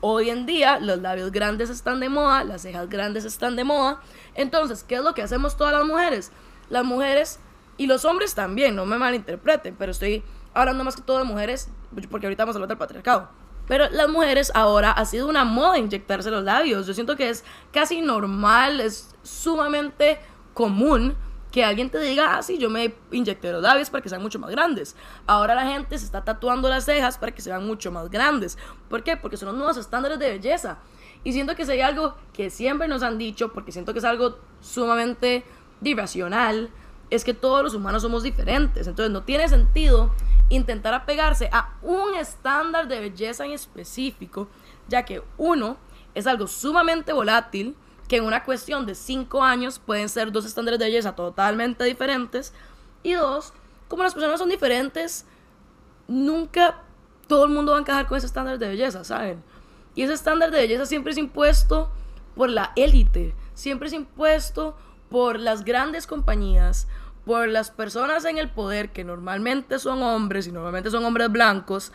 Hoy 0.00 0.30
en 0.30 0.46
día 0.46 0.78
los 0.78 1.00
labios 1.00 1.32
grandes 1.32 1.70
están 1.70 2.00
de 2.00 2.08
moda, 2.08 2.44
las 2.44 2.62
cejas 2.62 2.88
grandes 2.88 3.24
están 3.24 3.56
de 3.56 3.64
moda. 3.64 4.00
Entonces, 4.34 4.84
¿qué 4.84 4.96
es 4.96 5.02
lo 5.02 5.14
que 5.14 5.22
hacemos 5.22 5.56
todas 5.56 5.72
las 5.72 5.84
mujeres? 5.84 6.30
Las 6.68 6.84
mujeres 6.84 7.40
y 7.78 7.86
los 7.86 8.04
hombres 8.04 8.34
también, 8.34 8.76
no 8.76 8.86
me 8.86 8.98
malinterpreten, 8.98 9.74
pero 9.76 9.92
estoy 9.92 10.22
hablando 10.54 10.84
más 10.84 10.96
que 10.96 11.02
todo 11.02 11.18
de 11.18 11.24
mujeres, 11.24 11.68
porque 12.10 12.26
ahorita 12.26 12.44
vamos 12.44 12.56
a 12.56 12.58
hablar 12.58 12.68
del 12.68 12.78
patriarcado. 12.78 13.45
Pero 13.66 13.88
las 13.90 14.08
mujeres 14.08 14.52
ahora 14.54 14.92
ha 14.92 15.04
sido 15.04 15.28
una 15.28 15.44
moda 15.44 15.78
inyectarse 15.78 16.30
los 16.30 16.44
labios. 16.44 16.86
Yo 16.86 16.94
siento 16.94 17.16
que 17.16 17.28
es 17.28 17.44
casi 17.72 18.00
normal, 18.00 18.80
es 18.80 19.14
sumamente 19.22 20.18
común 20.54 21.16
que 21.50 21.64
alguien 21.64 21.88
te 21.88 21.98
diga, 21.98 22.36
ah, 22.36 22.42
sí, 22.42 22.58
yo 22.58 22.68
me 22.68 22.94
inyecté 23.10 23.50
los 23.50 23.62
labios 23.62 23.88
para 23.88 24.02
que 24.02 24.08
sean 24.08 24.20
mucho 24.20 24.38
más 24.38 24.50
grandes. 24.50 24.94
Ahora 25.26 25.54
la 25.54 25.66
gente 25.66 25.98
se 25.98 26.04
está 26.04 26.22
tatuando 26.22 26.68
las 26.68 26.84
cejas 26.84 27.16
para 27.16 27.32
que 27.32 27.40
sean 27.40 27.66
mucho 27.66 27.90
más 27.90 28.10
grandes. 28.10 28.58
¿Por 28.90 29.02
qué? 29.02 29.16
Porque 29.16 29.38
son 29.38 29.48
los 29.48 29.56
nuevos 29.56 29.76
estándares 29.78 30.18
de 30.18 30.28
belleza. 30.28 30.78
Y 31.24 31.32
siento 31.32 31.56
que 31.56 31.62
hay 31.62 31.80
algo 31.80 32.14
que 32.32 32.50
siempre 32.50 32.88
nos 32.88 33.02
han 33.02 33.16
dicho, 33.16 33.52
porque 33.52 33.72
siento 33.72 33.92
que 33.92 34.00
es 34.00 34.04
algo 34.04 34.38
sumamente 34.60 35.44
irracional, 35.82 36.70
es 37.10 37.24
que 37.24 37.34
todos 37.34 37.62
los 37.62 37.74
humanos 37.74 38.02
somos 38.02 38.22
diferentes. 38.22 38.86
Entonces 38.86 39.12
no 39.12 39.22
tiene 39.22 39.48
sentido 39.48 40.12
intentar 40.48 40.94
apegarse 40.94 41.48
a 41.52 41.74
un 41.82 42.14
estándar 42.14 42.88
de 42.88 43.00
belleza 43.00 43.44
en 43.44 43.52
específico, 43.52 44.48
ya 44.88 45.04
que 45.04 45.22
uno 45.36 45.76
es 46.14 46.26
algo 46.26 46.46
sumamente 46.46 47.12
volátil, 47.12 47.76
que 48.08 48.16
en 48.16 48.24
una 48.24 48.44
cuestión 48.44 48.86
de 48.86 48.94
cinco 48.94 49.42
años 49.42 49.80
pueden 49.80 50.08
ser 50.08 50.30
dos 50.30 50.46
estándares 50.46 50.78
de 50.78 50.86
belleza 50.86 51.16
totalmente 51.16 51.84
diferentes, 51.84 52.52
y 53.02 53.14
dos, 53.14 53.52
como 53.88 54.02
las 54.02 54.14
personas 54.14 54.38
son 54.38 54.48
diferentes, 54.48 55.26
nunca 56.08 56.82
todo 57.26 57.44
el 57.44 57.50
mundo 57.50 57.72
va 57.72 57.78
a 57.78 57.80
encajar 57.80 58.06
con 58.06 58.18
ese 58.18 58.26
estándar 58.26 58.58
de 58.58 58.68
belleza, 58.68 59.04
¿saben? 59.04 59.42
Y 59.94 60.02
ese 60.02 60.12
estándar 60.12 60.50
de 60.50 60.58
belleza 60.58 60.86
siempre 60.86 61.12
es 61.12 61.18
impuesto 61.18 61.90
por 62.36 62.50
la 62.50 62.72
élite, 62.76 63.34
siempre 63.54 63.88
es 63.88 63.94
impuesto 63.94 64.76
por 65.10 65.38
las 65.38 65.64
grandes 65.64 66.06
compañías, 66.06 66.88
por 67.24 67.48
las 67.48 67.70
personas 67.70 68.24
en 68.24 68.38
el 68.38 68.50
poder 68.50 68.92
que 68.92 69.04
normalmente 69.04 69.78
son 69.78 70.02
hombres 70.02 70.46
y 70.46 70.52
normalmente 70.52 70.90
son 70.90 71.04
hombres 71.04 71.30
blancos, 71.30 71.92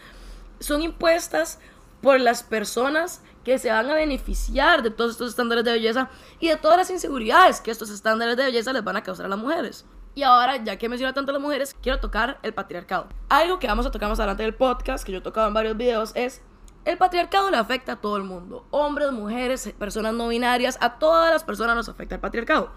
son 0.60 0.82
impuestas 0.82 1.60
por 2.01 2.20
las 2.20 2.44
personas 2.44 3.22
que 3.44 3.58
se 3.58 3.72
van 3.72 3.89
a 3.89 3.94
beneficiar 3.94 4.84
de 4.84 4.91
todos 4.91 5.12
estos 5.12 5.30
estándares 5.30 5.63
de 5.63 5.72
belleza 5.72 6.10
y 6.39 6.48
de 6.48 6.58
todas 6.58 6.77
las 6.77 6.89
inseguridades 6.89 7.62
que 7.62 7.72
estos 7.72 7.89
estándares 7.89 8.38
de 8.38 8.46
belleza 8.46 8.74
les 8.74 8.84
van 8.84 8.98
a 8.98 9.03
causar 9.03 9.25
a 9.25 9.30
las 9.30 9.39
mujeres. 9.39 9.86
Y 10.13 10.24
ahora, 10.24 10.58
ya 10.58 10.77
que 10.77 10.89
menciona 10.89 11.13
tanto 11.13 11.32
a 11.32 11.34
las 11.34 11.41
mujeres, 11.41 11.75
quiero 11.82 12.00
tocar 12.00 12.38
el 12.44 12.53
patriarcado. 12.53 13.08
Algo 13.30 13.60
que 13.60 13.68
vamos 13.68 13.86
a 13.86 13.91
tocar 13.91 14.10
más 14.10 14.20
adelante 14.20 14.44
del 14.44 14.53
podcast, 14.53 15.06
que 15.06 15.12
yo 15.12 15.20
he 15.20 15.22
tocado 15.22 15.48
en 15.48 15.53
varios 15.53 15.77
videos, 15.77 16.12
es 16.15 16.41
el 16.84 16.98
patriarcado 16.98 17.50
le 17.50 17.58
afecta 17.58 17.94
a 17.94 17.96
todo 18.01 18.18
el 18.18 18.24
mundo. 18.24 18.65
Hombres, 18.72 19.12
mujeres, 19.12 19.74
personas 19.77 20.13
no 20.13 20.27
binarias, 20.27 20.77
a 20.82 20.98
todas 20.98 21.32
las 21.32 21.44
personas 21.44 21.75
nos 21.75 21.88
afecta 21.88 22.15
el 22.15 22.22
patriarcado. 22.22 22.72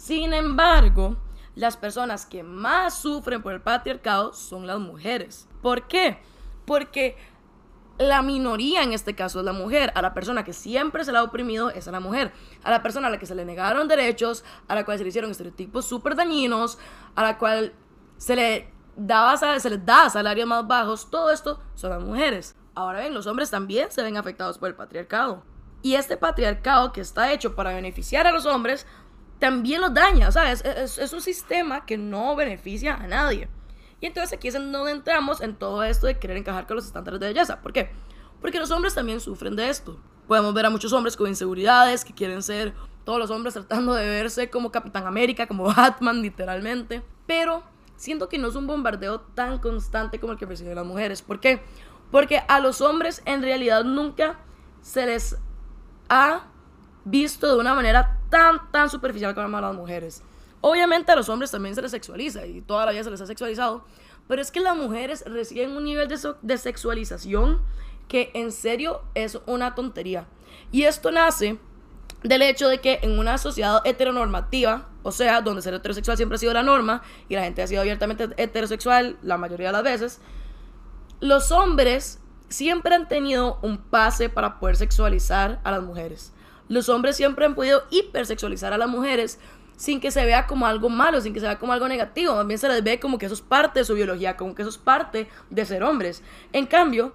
Sin 0.00 0.32
embargo, 0.32 1.18
las 1.54 1.76
personas 1.76 2.24
que 2.24 2.42
más 2.42 2.94
sufren 2.94 3.42
por 3.42 3.52
el 3.52 3.60
patriarcado 3.60 4.32
son 4.32 4.66
las 4.66 4.78
mujeres. 4.78 5.46
¿Por 5.60 5.88
qué? 5.88 6.22
Porque 6.64 7.18
la 7.98 8.22
minoría 8.22 8.82
en 8.82 8.94
este 8.94 9.14
caso 9.14 9.40
es 9.40 9.44
la 9.44 9.52
mujer. 9.52 9.92
A 9.94 10.00
la 10.00 10.14
persona 10.14 10.42
que 10.42 10.54
siempre 10.54 11.04
se 11.04 11.12
la 11.12 11.18
ha 11.18 11.22
oprimido 11.22 11.68
es 11.68 11.86
a 11.86 11.92
la 11.92 12.00
mujer. 12.00 12.32
A 12.64 12.70
la 12.70 12.82
persona 12.82 13.08
a 13.08 13.10
la 13.10 13.18
que 13.18 13.26
se 13.26 13.34
le 13.34 13.44
negaron 13.44 13.88
derechos, 13.88 14.42
a 14.68 14.74
la 14.74 14.86
cual 14.86 14.96
se 14.96 15.04
le 15.04 15.10
hicieron 15.10 15.32
estereotipos 15.32 15.84
súper 15.84 16.16
dañinos, 16.16 16.78
a 17.14 17.22
la 17.22 17.36
cual 17.36 17.74
se 18.16 18.36
le 18.36 18.72
daba 18.96 19.34
da 19.36 20.08
salarios 20.08 20.48
más 20.48 20.66
bajos, 20.66 21.10
todo 21.10 21.30
esto 21.30 21.60
son 21.74 21.90
las 21.90 22.02
mujeres. 22.02 22.56
Ahora 22.74 23.00
bien, 23.00 23.12
los 23.12 23.26
hombres 23.26 23.50
también 23.50 23.92
se 23.92 24.02
ven 24.02 24.16
afectados 24.16 24.56
por 24.56 24.70
el 24.70 24.74
patriarcado. 24.74 25.42
Y 25.82 25.96
este 25.96 26.16
patriarcado 26.16 26.92
que 26.92 27.02
está 27.02 27.32
hecho 27.32 27.54
para 27.54 27.74
beneficiar 27.74 28.26
a 28.26 28.32
los 28.32 28.46
hombres, 28.46 28.86
también 29.40 29.80
los 29.80 29.92
daña. 29.92 30.28
O 30.28 30.32
sea, 30.32 30.52
es, 30.52 31.12
un 31.12 31.20
sistema 31.20 31.84
que 31.84 31.98
no 31.98 32.36
beneficia 32.36 32.94
a 32.94 33.06
nadie. 33.08 33.48
Y 34.00 34.06
entonces 34.06 34.32
aquí 34.32 34.48
es 34.48 34.54
donde 34.54 34.92
entramos 34.92 35.40
en 35.40 35.56
todo 35.56 35.82
esto 35.82 36.06
de 36.06 36.18
querer 36.18 36.36
encajar 36.36 36.66
con 36.66 36.76
los 36.76 36.86
estándares 36.86 37.18
de 37.18 37.26
belleza. 37.26 37.60
¿Por 37.60 37.72
qué? 37.72 37.90
Porque 38.40 38.58
los 38.58 38.70
hombres 38.70 38.94
también 38.94 39.20
sufren 39.20 39.56
de 39.56 39.68
esto. 39.68 40.00
Podemos 40.28 40.54
ver 40.54 40.66
a 40.66 40.70
muchos 40.70 40.92
hombres 40.92 41.16
con 41.16 41.26
inseguridades, 41.26 42.04
que 42.04 42.14
quieren 42.14 42.42
ser 42.42 42.72
todos 43.04 43.18
los 43.18 43.30
hombres 43.30 43.54
tratando 43.54 43.94
de 43.94 44.06
verse 44.06 44.48
como 44.48 44.70
Capitán 44.70 45.06
América, 45.06 45.46
como 45.46 45.64
Batman, 45.74 46.22
literalmente. 46.22 47.02
Pero 47.26 47.64
siento 47.96 48.28
que 48.28 48.38
no 48.38 48.48
es 48.48 48.54
un 48.54 48.66
bombardeo 48.66 49.20
tan 49.20 49.58
constante 49.58 50.20
como 50.20 50.32
el 50.32 50.38
que 50.38 50.46
perciben 50.46 50.76
las 50.76 50.86
mujeres. 50.86 51.22
¿Por 51.22 51.40
qué? 51.40 51.60
Porque 52.10 52.42
a 52.48 52.60
los 52.60 52.80
hombres 52.80 53.22
en 53.24 53.42
realidad 53.42 53.84
nunca 53.84 54.38
se 54.82 55.06
les 55.06 55.36
ha 56.08 56.49
visto 57.04 57.48
de 57.48 57.60
una 57.60 57.74
manera 57.74 58.18
tan, 58.30 58.70
tan 58.70 58.90
superficial 58.90 59.34
como 59.34 59.56
a 59.56 59.60
las 59.60 59.74
mujeres. 59.74 60.22
Obviamente 60.60 61.10
a 61.12 61.16
los 61.16 61.28
hombres 61.28 61.50
también 61.50 61.74
se 61.74 61.82
les 61.82 61.90
sexualiza 61.90 62.46
y 62.46 62.60
toda 62.60 62.84
la 62.86 62.92
vida 62.92 63.04
se 63.04 63.10
les 63.10 63.20
ha 63.20 63.26
sexualizado, 63.26 63.84
pero 64.28 64.42
es 64.42 64.50
que 64.50 64.60
las 64.60 64.76
mujeres 64.76 65.24
reciben 65.26 65.76
un 65.76 65.84
nivel 65.84 66.08
de, 66.08 66.18
de 66.42 66.58
sexualización 66.58 67.60
que 68.08 68.30
en 68.34 68.52
serio 68.52 69.02
es 69.14 69.38
una 69.46 69.74
tontería. 69.74 70.26
Y 70.72 70.82
esto 70.82 71.10
nace 71.10 71.58
del 72.22 72.42
hecho 72.42 72.68
de 72.68 72.80
que 72.80 72.98
en 73.02 73.18
una 73.18 73.38
sociedad 73.38 73.80
heteronormativa, 73.84 74.88
o 75.02 75.12
sea, 75.12 75.40
donde 75.40 75.62
ser 75.62 75.74
heterosexual 75.74 76.16
siempre 76.16 76.36
ha 76.36 76.38
sido 76.38 76.52
la 76.52 76.62
norma 76.62 77.02
y 77.28 77.34
la 77.34 77.44
gente 77.44 77.62
ha 77.62 77.66
sido 77.66 77.80
abiertamente 77.80 78.28
heterosexual 78.36 79.16
la 79.22 79.38
mayoría 79.38 79.68
de 79.68 79.72
las 79.72 79.82
veces, 79.82 80.20
los 81.20 81.50
hombres 81.52 82.18
siempre 82.48 82.94
han 82.94 83.08
tenido 83.08 83.58
un 83.62 83.78
pase 83.78 84.28
para 84.28 84.58
poder 84.58 84.76
sexualizar 84.76 85.60
a 85.64 85.70
las 85.70 85.82
mujeres. 85.82 86.32
Los 86.70 86.88
hombres 86.88 87.16
siempre 87.16 87.44
han 87.44 87.56
podido 87.56 87.82
hipersexualizar 87.90 88.72
a 88.72 88.78
las 88.78 88.88
mujeres 88.88 89.40
sin 89.76 90.00
que 90.00 90.12
se 90.12 90.24
vea 90.24 90.46
como 90.46 90.66
algo 90.66 90.88
malo, 90.88 91.20
sin 91.20 91.34
que 91.34 91.40
se 91.40 91.46
vea 91.46 91.58
como 91.58 91.72
algo 91.72 91.88
negativo. 91.88 92.32
También 92.34 92.58
se 92.58 92.68
les 92.68 92.84
ve 92.84 93.00
como 93.00 93.18
que 93.18 93.26
eso 93.26 93.34
es 93.34 93.40
parte 93.40 93.80
de 93.80 93.84
su 93.84 93.94
biología, 93.94 94.36
como 94.36 94.54
que 94.54 94.62
eso 94.62 94.68
es 94.68 94.78
parte 94.78 95.28
de 95.50 95.66
ser 95.66 95.82
hombres. 95.82 96.22
En 96.52 96.66
cambio, 96.66 97.12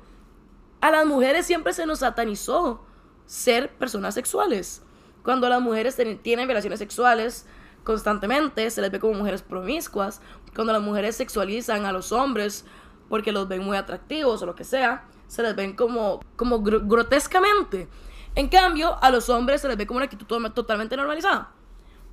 a 0.82 0.92
las 0.92 1.06
mujeres 1.06 1.46
siempre 1.46 1.72
se 1.72 1.86
nos 1.86 2.00
satanizó 2.00 2.84
ser 3.28 3.70
personas 3.70 4.14
sexuales. 4.14 4.84
Cuando 5.24 5.48
las 5.48 5.62
mujeres 5.62 5.96
tienen 6.22 6.50
relaciones 6.50 6.80
sexuales 6.80 7.46
constantemente, 7.86 8.70
se 8.70 8.82
les 8.82 8.92
ve 8.92 9.00
como 9.00 9.14
mujeres 9.14 9.42
promiscuas. 9.42 10.20
Cuando 10.54 10.74
las 10.74 10.82
mujeres 10.82 11.16
sexualizan 11.16 11.86
a 11.86 11.94
los 11.94 12.12
hombres 12.12 12.66
porque 13.08 13.32
los 13.32 13.48
ven 13.48 13.64
muy 13.64 13.78
atractivos 13.78 14.42
o 14.42 14.46
lo 14.46 14.54
que 14.54 14.66
sea, 14.66 15.06
se 15.28 15.44
les 15.44 15.56
ven 15.56 15.78
como, 15.78 16.20
como 16.36 16.62
grotescamente. 16.62 17.88
En 18.36 18.50
cambio, 18.50 18.98
a 19.02 19.10
los 19.10 19.30
hombres 19.30 19.62
se 19.62 19.68
les 19.70 19.78
ve 19.78 19.88
como 19.88 19.98
una 19.98 20.06
actitud 20.06 20.28
totalmente 20.52 20.98
normalizada. 20.98 21.52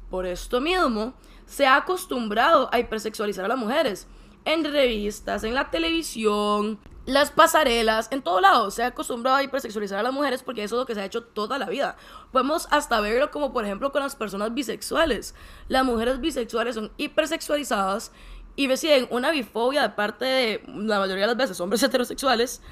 Por 0.08 0.24
esto 0.24 0.60
mismo, 0.60 1.14
se 1.46 1.66
ha 1.66 1.76
acostumbrado 1.76 2.68
a 2.72 2.78
hipersexualizar 2.78 3.44
a 3.44 3.48
las 3.48 3.58
mujeres. 3.58 4.06
En 4.44 4.64
revistas, 4.64 5.42
en 5.42 5.54
la 5.54 5.70
televisión, 5.70 6.78
las 7.06 7.32
pasarelas, 7.32 8.08
en 8.12 8.22
todo 8.22 8.40
lado. 8.40 8.70
Se 8.70 8.84
ha 8.84 8.88
acostumbrado 8.88 9.36
a 9.36 9.42
hipersexualizar 9.42 9.98
a 9.98 10.02
las 10.04 10.12
mujeres 10.12 10.42
porque 10.42 10.62
eso 10.62 10.76
es 10.76 10.80
lo 10.80 10.86
que 10.86 10.94
se 10.94 11.00
ha 11.00 11.04
hecho 11.04 11.24
toda 11.24 11.58
la 11.58 11.66
vida. 11.66 11.96
Podemos 12.30 12.68
hasta 12.70 13.00
verlo 13.00 13.30
como, 13.30 13.52
por 13.52 13.64
ejemplo, 13.64 13.90
con 13.90 14.02
las 14.02 14.14
personas 14.14 14.54
bisexuales. 14.54 15.34
Las 15.68 15.84
mujeres 15.84 16.20
bisexuales 16.20 16.76
son 16.76 16.92
hipersexualizadas 16.98 18.12
y 18.54 18.68
reciben 18.68 19.08
una 19.10 19.30
bifobia 19.30 19.82
de 19.82 19.88
parte 19.90 20.24
de 20.24 20.62
la 20.66 20.98
mayoría 20.98 21.22
de 21.24 21.28
las 21.28 21.36
veces 21.36 21.60
hombres 21.60 21.82
heterosexuales 21.82 22.62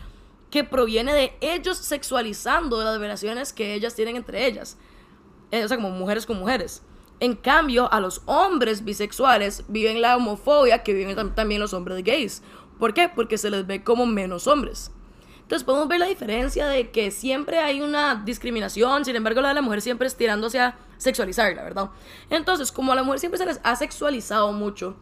que 0.50 0.64
proviene 0.64 1.14
de 1.14 1.32
ellos 1.40 1.78
sexualizando 1.78 2.82
las 2.82 2.98
relaciones 2.98 3.52
que 3.52 3.74
ellas 3.74 3.94
tienen 3.94 4.16
entre 4.16 4.46
ellas. 4.46 4.76
Eh, 5.50 5.64
o 5.64 5.68
sea, 5.68 5.76
como 5.76 5.90
mujeres 5.90 6.26
con 6.26 6.38
mujeres. 6.38 6.82
En 7.20 7.34
cambio, 7.36 7.92
a 7.92 8.00
los 8.00 8.22
hombres 8.26 8.84
bisexuales 8.84 9.64
viven 9.68 10.00
la 10.00 10.16
homofobia 10.16 10.82
que 10.82 10.94
viven 10.94 11.34
también 11.34 11.60
los 11.60 11.74
hombres 11.74 12.02
gays. 12.02 12.42
¿Por 12.78 12.94
qué? 12.94 13.10
Porque 13.14 13.36
se 13.36 13.50
les 13.50 13.66
ve 13.66 13.84
como 13.84 14.06
menos 14.06 14.46
hombres. 14.46 14.90
Entonces 15.42 15.64
podemos 15.64 15.88
ver 15.88 15.98
la 15.98 16.06
diferencia 16.06 16.66
de 16.68 16.90
que 16.90 17.10
siempre 17.10 17.58
hay 17.58 17.80
una 17.80 18.22
discriminación, 18.24 19.04
sin 19.04 19.16
embargo 19.16 19.40
la 19.40 19.48
de 19.48 19.54
la 19.54 19.62
mujer 19.62 19.82
siempre 19.82 20.06
es 20.06 20.16
tirándose 20.16 20.60
a 20.60 20.78
sexualizar, 20.96 21.54
la 21.56 21.64
verdad. 21.64 21.90
Entonces, 22.30 22.70
como 22.70 22.92
a 22.92 22.94
la 22.94 23.02
mujer 23.02 23.18
siempre 23.18 23.38
se 23.38 23.46
les 23.46 23.60
ha 23.64 23.74
sexualizado 23.74 24.52
mucho, 24.52 24.96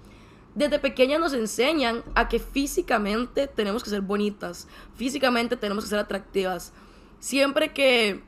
desde 0.58 0.80
pequeñas 0.80 1.20
nos 1.20 1.34
enseñan 1.34 2.02
a 2.16 2.28
que 2.28 2.40
físicamente 2.40 3.46
tenemos 3.46 3.84
que 3.84 3.90
ser 3.90 4.00
bonitas, 4.00 4.66
físicamente 4.96 5.56
tenemos 5.56 5.84
que 5.84 5.90
ser 5.90 6.00
atractivas. 6.00 6.72
Siempre 7.20 7.72
que 7.72 8.24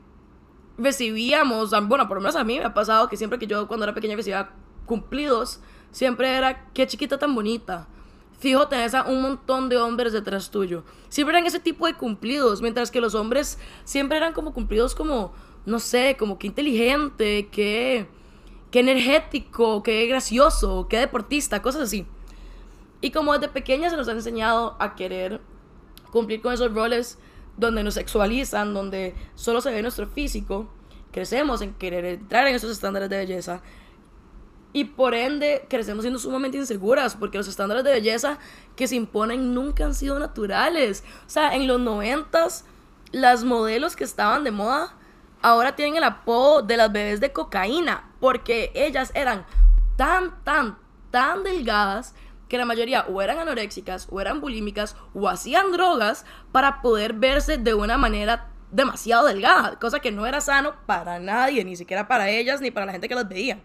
recibíamos, 0.78 1.70
bueno, 1.88 2.06
por 2.06 2.18
lo 2.18 2.20
menos 2.20 2.36
a 2.36 2.44
mí 2.44 2.58
me 2.58 2.64
ha 2.64 2.72
pasado 2.72 3.08
que 3.08 3.16
siempre 3.16 3.40
que 3.40 3.48
yo 3.48 3.66
cuando 3.66 3.82
era 3.82 3.94
pequeña 3.94 4.14
recibía 4.14 4.50
cumplidos, 4.86 5.60
siempre 5.90 6.36
era, 6.36 6.70
qué 6.72 6.86
chiquita 6.86 7.18
tan 7.18 7.34
bonita. 7.34 7.88
Fijo, 8.38 8.68
tenés 8.68 8.94
a 8.94 9.02
un 9.02 9.22
montón 9.22 9.68
de 9.68 9.76
hombres 9.78 10.12
detrás 10.12 10.52
tuyo. 10.52 10.84
Siempre 11.08 11.36
eran 11.36 11.46
ese 11.46 11.58
tipo 11.58 11.84
de 11.86 11.94
cumplidos, 11.94 12.62
mientras 12.62 12.92
que 12.92 13.00
los 13.00 13.16
hombres 13.16 13.58
siempre 13.82 14.16
eran 14.16 14.34
como 14.34 14.54
cumplidos 14.54 14.94
como, 14.94 15.34
no 15.66 15.80
sé, 15.80 16.16
como 16.16 16.38
que 16.38 16.46
inteligente, 16.46 17.48
que, 17.48 18.06
que 18.70 18.78
energético, 18.78 19.82
que 19.82 20.06
gracioso, 20.06 20.86
que 20.88 20.96
deportista, 20.98 21.60
cosas 21.60 21.82
así. 21.82 22.06
Y 23.00 23.10
como 23.10 23.32
desde 23.32 23.48
pequeña 23.48 23.90
se 23.90 23.96
nos 23.96 24.08
ha 24.08 24.12
enseñado 24.12 24.76
a 24.78 24.94
querer 24.94 25.40
cumplir 26.10 26.42
con 26.42 26.52
esos 26.52 26.72
roles 26.74 27.18
donde 27.56 27.82
nos 27.82 27.94
sexualizan, 27.94 28.74
donde 28.74 29.14
solo 29.34 29.60
se 29.60 29.70
ve 29.70 29.82
nuestro 29.82 30.06
físico, 30.06 30.68
crecemos 31.12 31.62
en 31.62 31.74
querer 31.74 32.04
entrar 32.04 32.46
en 32.46 32.54
esos 32.54 32.70
estándares 32.70 33.10
de 33.10 33.18
belleza 33.18 33.62
y 34.72 34.84
por 34.84 35.14
ende 35.14 35.66
crecemos 35.68 36.04
siendo 36.04 36.20
sumamente 36.20 36.56
inseguras 36.56 37.16
porque 37.16 37.38
los 37.38 37.48
estándares 37.48 37.82
de 37.84 37.92
belleza 37.92 38.38
que 38.76 38.86
se 38.86 38.96
imponen 38.96 39.52
nunca 39.52 39.84
han 39.84 39.94
sido 39.94 40.18
naturales. 40.18 41.02
O 41.26 41.30
sea, 41.30 41.54
en 41.56 41.66
los 41.66 41.80
noventas 41.80 42.64
las 43.12 43.42
modelos 43.42 43.96
que 43.96 44.04
estaban 44.04 44.44
de 44.44 44.52
moda 44.52 44.94
ahora 45.42 45.74
tienen 45.74 45.96
el 45.96 46.04
apodo 46.04 46.62
de 46.62 46.76
las 46.76 46.92
bebés 46.92 47.20
de 47.20 47.32
cocaína 47.32 48.10
porque 48.20 48.70
ellas 48.74 49.10
eran 49.14 49.44
tan, 49.96 50.42
tan, 50.44 50.78
tan 51.10 51.42
delgadas 51.42 52.14
que 52.50 52.58
la 52.58 52.66
mayoría 52.66 53.06
o 53.08 53.22
eran 53.22 53.38
anoréxicas 53.38 54.08
o 54.10 54.20
eran 54.20 54.40
bulímicas 54.40 54.96
o 55.14 55.28
hacían 55.28 55.70
drogas 55.70 56.26
para 56.50 56.82
poder 56.82 57.14
verse 57.14 57.58
de 57.58 57.74
una 57.74 57.96
manera 57.96 58.50
demasiado 58.72 59.26
delgada, 59.26 59.78
cosa 59.78 60.00
que 60.00 60.10
no 60.10 60.26
era 60.26 60.40
sano 60.40 60.74
para 60.84 61.20
nadie, 61.20 61.64
ni 61.64 61.76
siquiera 61.76 62.08
para 62.08 62.28
ellas 62.28 62.60
ni 62.60 62.72
para 62.72 62.86
la 62.86 62.92
gente 62.92 63.08
que 63.08 63.14
las 63.14 63.28
veía. 63.28 63.62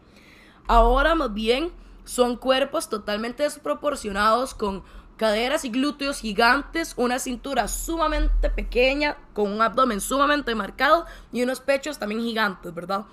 Ahora 0.68 1.16
más 1.16 1.34
bien 1.34 1.72
son 2.04 2.38
cuerpos 2.38 2.88
totalmente 2.88 3.42
desproporcionados 3.42 4.54
con 4.54 4.84
caderas 5.18 5.66
y 5.66 5.70
glúteos 5.70 6.20
gigantes, 6.20 6.94
una 6.96 7.18
cintura 7.18 7.68
sumamente 7.68 8.52
pequeña, 8.52 9.18
con 9.34 9.52
un 9.52 9.64
abdomen 9.64 10.00
sumamente 10.00 10.54
marcado 10.54 11.08
y 11.32 11.42
unos 11.42 11.60
pechos 11.60 11.98
también 11.98 12.22
gigantes, 12.22 12.72
¿verdad? 12.72 13.06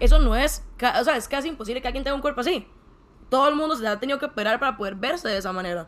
Eso 0.00 0.18
no 0.18 0.34
es, 0.34 0.64
o 0.98 1.04
sea, 1.04 1.16
es 1.16 1.28
casi 1.28 1.46
imposible 1.46 1.80
que 1.80 1.86
alguien 1.86 2.02
tenga 2.02 2.16
un 2.16 2.22
cuerpo 2.22 2.40
así 2.40 2.66
todo 3.30 3.48
el 3.48 3.54
mundo 3.54 3.76
se 3.76 3.86
ha 3.86 3.98
tenido 3.98 4.18
que 4.18 4.26
operar 4.26 4.58
para 4.60 4.76
poder 4.76 4.96
verse 4.96 5.28
de 5.28 5.38
esa 5.38 5.52
manera. 5.52 5.86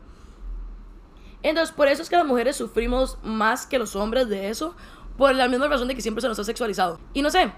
Entonces, 1.43 1.75
por 1.75 1.87
eso 1.87 2.01
es 2.01 2.09
que 2.09 2.15
las 2.15 2.25
mujeres 2.25 2.55
sufrimos 2.55 3.19
más 3.21 3.67
que 3.67 3.77
los 3.77 3.95
hombres 3.95 4.29
de 4.29 4.49
eso, 4.49 4.75
por 5.17 5.35
la 5.35 5.47
misma 5.47 5.67
razón 5.67 5.87
de 5.87 5.95
que 5.95 6.01
siempre 6.01 6.21
se 6.21 6.27
nos 6.27 6.39
ha 6.39 6.43
sexualizado. 6.43 6.99
Y 7.13 7.21
no 7.21 7.29
sé, 7.29 7.53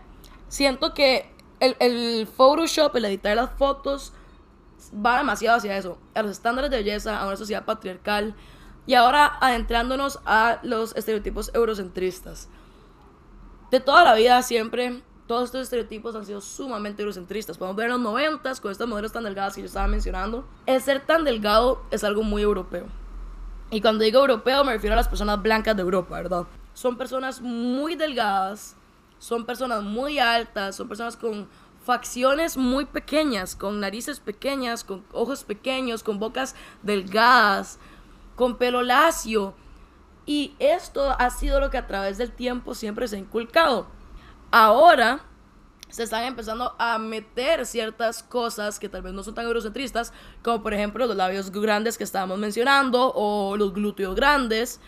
siento 0.49 0.93
que 0.93 1.31
el, 1.59 1.77
el 1.79 2.27
Photoshop, 2.27 2.95
el 2.95 3.05
editar 3.05 3.35
las 3.35 3.51
fotos, 3.51 4.11
va 4.93 5.19
demasiado 5.19 5.57
hacia 5.57 5.77
eso, 5.77 5.97
a 6.13 6.23
los 6.23 6.31
estándares 6.31 6.71
de 6.71 6.77
belleza, 6.77 7.19
a 7.19 7.27
una 7.27 7.37
sociedad 7.37 7.63
patriarcal 7.65 8.35
y 8.87 8.93
ahora 8.93 9.37
adentrándonos 9.39 10.19
a 10.25 10.59
los 10.63 10.95
estereotipos 10.95 11.51
eurocentristas. 11.53 12.49
De 13.71 13.79
toda 13.79 14.03
la 14.03 14.13
vida 14.13 14.41
siempre 14.41 15.01
todos 15.27 15.45
estos 15.45 15.63
estereotipos 15.63 16.15
han 16.15 16.25
sido 16.25 16.39
sumamente 16.39 17.01
eurocentristas. 17.01 17.57
Podemos 17.57 17.75
ver 17.75 17.85
en 17.85 17.93
los 17.93 18.01
90 18.01 18.55
con 18.61 18.71
estas 18.71 18.87
modelos 18.87 19.11
tan 19.11 19.23
delgadas 19.23 19.55
que 19.55 19.61
yo 19.61 19.67
estaba 19.67 19.87
mencionando. 19.87 20.45
El 20.65 20.81
ser 20.81 21.05
tan 21.05 21.23
delgado 21.23 21.81
es 21.91 22.03
algo 22.03 22.23
muy 22.23 22.43
europeo. 22.43 22.85
Y 23.71 23.81
cuando 23.81 24.03
digo 24.03 24.19
europeo 24.19 24.63
me 24.63 24.73
refiero 24.73 24.93
a 24.93 24.97
las 24.97 25.07
personas 25.07 25.41
blancas 25.41 25.75
de 25.75 25.81
Europa, 25.81 26.15
¿verdad? 26.15 26.45
Son 26.73 26.97
personas 26.97 27.41
muy 27.41 27.95
delgadas, 27.95 28.75
son 29.17 29.45
personas 29.45 29.81
muy 29.81 30.19
altas, 30.19 30.75
son 30.75 30.87
personas 30.87 31.17
con 31.17 31.47
facciones 31.83 32.57
muy 32.57 32.85
pequeñas, 32.85 33.55
con 33.55 33.79
narices 33.79 34.19
pequeñas, 34.19 34.83
con 34.83 35.03
ojos 35.11 35.43
pequeños, 35.43 36.03
con 36.03 36.19
bocas 36.19 36.55
delgadas, 36.83 37.79
con 38.35 38.57
pelo 38.57 38.83
lacio. 38.83 39.55
Y 40.27 40.55
esto 40.59 41.15
ha 41.17 41.29
sido 41.29 41.59
lo 41.59 41.69
que 41.69 41.77
a 41.77 41.87
través 41.87 42.17
del 42.17 42.31
tiempo 42.31 42.75
siempre 42.75 43.07
se 43.07 43.15
ha 43.15 43.19
inculcado. 43.19 43.87
Ahora 44.57 45.19
se 45.89 46.03
están 46.03 46.23
empezando 46.23 46.77
a 46.79 46.97
meter 46.97 47.65
ciertas 47.65 48.23
cosas 48.23 48.79
que 48.79 48.87
tal 48.87 49.01
vez 49.01 49.11
no 49.11 49.21
son 49.21 49.35
tan 49.35 49.43
eurocentristas, 49.43 50.13
como 50.43 50.63
por 50.63 50.73
ejemplo 50.73 51.05
los 51.07 51.17
labios 51.17 51.51
grandes 51.51 51.97
que 51.97 52.05
estábamos 52.05 52.37
mencionando 52.39 53.11
o 53.13 53.57
los 53.57 53.73
glúteos 53.73 54.15
grandes. 54.15 54.79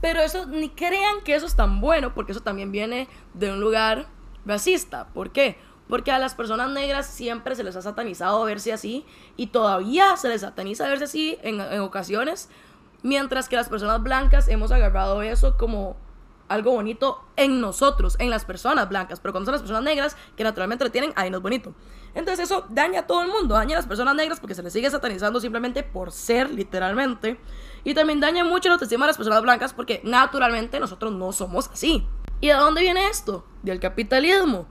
Pero 0.00 0.20
eso, 0.20 0.46
ni 0.46 0.70
crean 0.70 1.20
que 1.26 1.34
eso 1.34 1.44
es 1.44 1.54
tan 1.54 1.82
bueno, 1.82 2.14
porque 2.14 2.32
eso 2.32 2.40
también 2.40 2.72
viene 2.72 3.06
de 3.34 3.52
un 3.52 3.60
lugar 3.60 4.06
racista. 4.46 5.08
¿Por 5.08 5.30
qué? 5.30 5.58
Porque 5.90 6.10
a 6.10 6.18
las 6.18 6.34
personas 6.34 6.70
negras 6.70 7.06
siempre 7.06 7.54
se 7.54 7.64
les 7.64 7.76
ha 7.76 7.82
satanizado 7.82 8.42
verse 8.44 8.72
así 8.72 9.04
y 9.36 9.48
todavía 9.48 10.16
se 10.16 10.30
les 10.30 10.40
sataniza 10.40 10.88
verse 10.88 11.04
así 11.04 11.38
en, 11.42 11.60
en 11.60 11.80
ocasiones, 11.80 12.48
mientras 13.02 13.50
que 13.50 13.56
las 13.56 13.68
personas 13.68 14.02
blancas 14.02 14.48
hemos 14.48 14.72
agarrado 14.72 15.20
eso 15.20 15.58
como 15.58 15.98
algo 16.52 16.72
bonito 16.72 17.24
en 17.36 17.60
nosotros, 17.60 18.16
en 18.18 18.30
las 18.30 18.44
personas 18.44 18.88
blancas, 18.88 19.20
pero 19.20 19.32
cuando 19.32 19.46
son 19.46 19.52
las 19.52 19.62
personas 19.62 19.82
negras, 19.82 20.16
que 20.36 20.44
naturalmente 20.44 20.84
lo 20.84 20.90
tienen, 20.90 21.12
ahí 21.16 21.30
no 21.30 21.38
es 21.38 21.42
bonito. 21.42 21.74
Entonces 22.14 22.44
eso 22.44 22.66
daña 22.68 23.00
a 23.00 23.06
todo 23.06 23.22
el 23.22 23.28
mundo, 23.28 23.54
daña 23.54 23.76
a 23.76 23.78
las 23.78 23.86
personas 23.86 24.14
negras 24.14 24.38
porque 24.40 24.54
se 24.54 24.62
les 24.62 24.72
sigue 24.72 24.90
satanizando 24.90 25.40
simplemente 25.40 25.82
por 25.82 26.12
ser, 26.12 26.50
literalmente. 26.50 27.38
Y 27.84 27.94
también 27.94 28.20
daña 28.20 28.44
mucho 28.44 28.68
la 28.68 28.74
autoestima 28.74 29.06
de 29.06 29.08
las 29.08 29.16
personas 29.16 29.42
blancas 29.42 29.72
porque 29.72 30.00
naturalmente 30.04 30.78
nosotros 30.78 31.12
no 31.12 31.32
somos 31.32 31.68
así. 31.68 32.06
¿Y 32.40 32.48
de 32.48 32.54
dónde 32.54 32.82
viene 32.82 33.08
esto? 33.08 33.46
Del 33.62 33.80
capitalismo. 33.80 34.66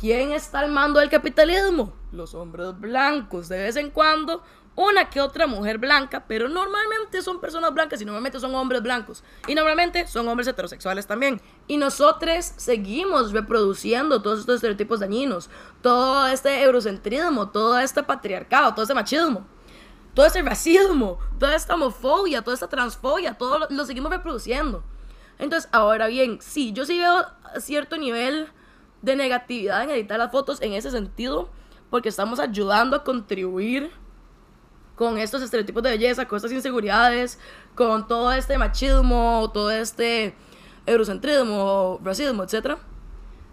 ¿Quién 0.00 0.32
está 0.32 0.60
al 0.60 0.70
mando 0.70 1.00
del 1.00 1.08
capitalismo? 1.08 1.92
Los 2.12 2.34
hombres 2.34 2.78
blancos. 2.78 3.48
De 3.48 3.58
vez 3.58 3.76
en 3.76 3.90
cuando 3.90 4.42
una 4.76 5.08
que 5.08 5.22
otra 5.22 5.46
mujer 5.46 5.78
blanca, 5.78 6.24
pero 6.28 6.48
normalmente 6.48 7.22
son 7.22 7.40
personas 7.40 7.72
blancas 7.72 8.00
y 8.00 8.04
normalmente 8.04 8.38
son 8.38 8.54
hombres 8.54 8.82
blancos. 8.82 9.24
Y 9.48 9.54
normalmente 9.54 10.06
son 10.06 10.28
hombres 10.28 10.46
heterosexuales 10.46 11.06
también. 11.06 11.40
Y 11.66 11.78
nosotros 11.78 12.52
seguimos 12.56 13.32
reproduciendo 13.32 14.20
todos 14.20 14.40
estos 14.40 14.56
estereotipos 14.56 15.00
dañinos, 15.00 15.48
todo 15.80 16.26
este 16.26 16.62
eurocentrismo, 16.62 17.48
todo 17.48 17.78
este 17.78 18.02
patriarcado, 18.02 18.72
todo 18.72 18.82
este 18.82 18.94
machismo, 18.94 19.46
todo 20.12 20.26
este 20.26 20.42
racismo, 20.42 21.18
toda 21.38 21.56
esta 21.56 21.74
homofobia, 21.74 22.42
toda 22.42 22.54
esta 22.54 22.68
transfobia, 22.68 23.34
todo 23.34 23.58
lo, 23.58 23.66
lo 23.70 23.84
seguimos 23.86 24.10
reproduciendo. 24.10 24.84
Entonces, 25.38 25.70
ahora 25.72 26.06
bien, 26.06 26.38
sí, 26.42 26.72
yo 26.72 26.84
sí 26.84 26.98
veo 26.98 27.26
cierto 27.60 27.96
nivel 27.96 28.48
de 29.00 29.16
negatividad 29.16 29.84
en 29.84 29.90
editar 29.90 30.18
las 30.18 30.30
fotos 30.30 30.60
en 30.60 30.74
ese 30.74 30.90
sentido, 30.90 31.48
porque 31.88 32.10
estamos 32.10 32.40
ayudando 32.40 32.96
a 32.96 33.04
contribuir 33.04 33.90
con 34.96 35.18
estos 35.18 35.42
estereotipos 35.42 35.82
de 35.82 35.90
belleza, 35.90 36.26
con 36.26 36.36
estas 36.36 36.52
inseguridades, 36.52 37.38
con 37.74 38.08
todo 38.08 38.32
este 38.32 38.58
machismo, 38.58 39.50
todo 39.52 39.70
este 39.70 40.34
eurocentrismo, 40.86 42.00
racismo, 42.02 42.42
etc. 42.42 42.78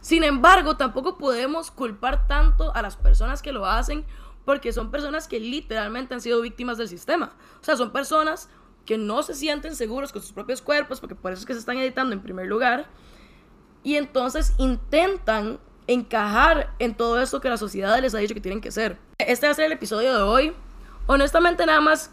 Sin 0.02 0.24
embargo, 0.24 0.78
tampoco 0.78 1.18
podemos 1.18 1.70
culpar 1.70 2.28
tanto 2.28 2.74
a 2.76 2.82
las 2.82 2.96
personas 2.96 3.42
que 3.42 3.52
lo 3.52 3.66
hacen 3.66 4.06
porque 4.46 4.74
son 4.74 4.92
personas 4.92 5.28
que 5.28 5.40
literalmente 5.40 6.14
han 6.14 6.22
sido 6.22 6.42
víctimas 6.42 6.78
del 6.78 6.90
sistema. 6.90 7.34
O 7.62 7.64
sea, 7.64 7.78
son 7.78 7.92
personas 7.92 8.50
que 8.86 8.98
no 8.98 9.24
se 9.24 9.34
sienten 9.34 9.76
seguros 9.76 10.12
con 10.12 10.22
sus 10.22 10.34
propios 10.34 10.62
cuerpos, 10.62 11.00
porque 11.00 11.16
por 11.16 11.32
eso 11.32 11.42
es 11.42 11.46
que 11.46 11.54
se 11.54 11.60
están 11.60 11.78
editando 11.78 12.14
en 12.14 12.22
primer 12.22 12.48
lugar, 12.48 12.88
y 13.84 13.96
entonces 13.96 14.54
intentan 14.58 15.60
encajar 15.88 16.74
en 16.80 16.96
todo 16.96 17.22
esto 17.22 17.42
que 17.42 17.50
la 17.50 17.58
sociedad 17.58 18.00
les 18.00 18.16
ha 18.16 18.18
dicho 18.18 18.34
que 18.34 18.42
tienen 18.42 18.62
que 18.62 18.72
ser. 18.72 18.98
Este 19.18 19.46
va 19.46 19.52
a 19.52 19.56
ser 19.56 19.66
el 19.66 19.72
episodio 19.74 20.16
de 20.16 20.24
hoy. 20.24 20.54
Honestamente, 21.06 21.66
nada 21.66 21.82
más 21.82 22.12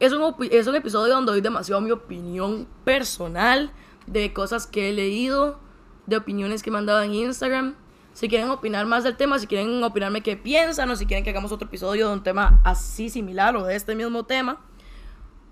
es 0.00 0.12
un, 0.12 0.34
es 0.50 0.66
un 0.66 0.74
episodio 0.76 1.14
donde 1.14 1.32
doy 1.32 1.40
demasiado 1.40 1.80
mi 1.80 1.90
opinión 1.90 2.66
personal 2.84 3.70
de 4.06 4.32
cosas 4.32 4.66
que 4.66 4.90
he 4.90 4.92
leído, 4.92 5.58
de 6.06 6.16
opiniones 6.16 6.62
que 6.62 6.70
me 6.70 6.78
han 6.78 6.86
dado 6.86 7.02
en 7.02 7.14
Instagram. 7.14 7.74
Si 8.12 8.28
quieren 8.28 8.50
opinar 8.50 8.86
más 8.86 9.04
del 9.04 9.16
tema, 9.16 9.38
si 9.38 9.46
quieren 9.46 9.82
opinarme 9.82 10.22
qué 10.22 10.36
piensan 10.36 10.88
o 10.90 10.96
si 10.96 11.04
quieren 11.04 11.24
que 11.24 11.30
hagamos 11.30 11.52
otro 11.52 11.66
episodio 11.66 12.08
de 12.08 12.14
un 12.14 12.22
tema 12.22 12.60
así 12.64 13.10
similar 13.10 13.56
o 13.56 13.64
de 13.64 13.74
este 13.74 13.94
mismo 13.94 14.24
tema, 14.24 14.60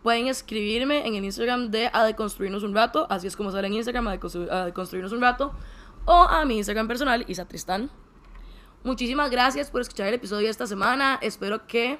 pueden 0.02 0.28
escribirme 0.28 1.06
en 1.06 1.14
el 1.14 1.24
Instagram 1.24 1.70
de 1.70 1.90
A 1.92 2.04
Deconstruirnos 2.04 2.62
un 2.62 2.74
Rato, 2.74 3.06
así 3.10 3.26
es 3.26 3.36
como 3.36 3.50
sale 3.50 3.66
en 3.66 3.74
Instagram, 3.74 4.08
A 4.08 4.64
Deconstruirnos 4.66 5.12
un 5.12 5.20
Rato, 5.20 5.52
o 6.04 6.14
a 6.14 6.44
mi 6.44 6.56
Instagram 6.58 6.88
personal, 6.88 7.24
Isa 7.28 7.46
Tristán. 7.46 7.90
Muchísimas 8.84 9.30
gracias 9.30 9.70
por 9.70 9.80
escuchar 9.80 10.08
el 10.08 10.14
episodio 10.14 10.46
de 10.46 10.50
esta 10.50 10.66
semana. 10.66 11.18
Espero 11.20 11.66
que 11.66 11.98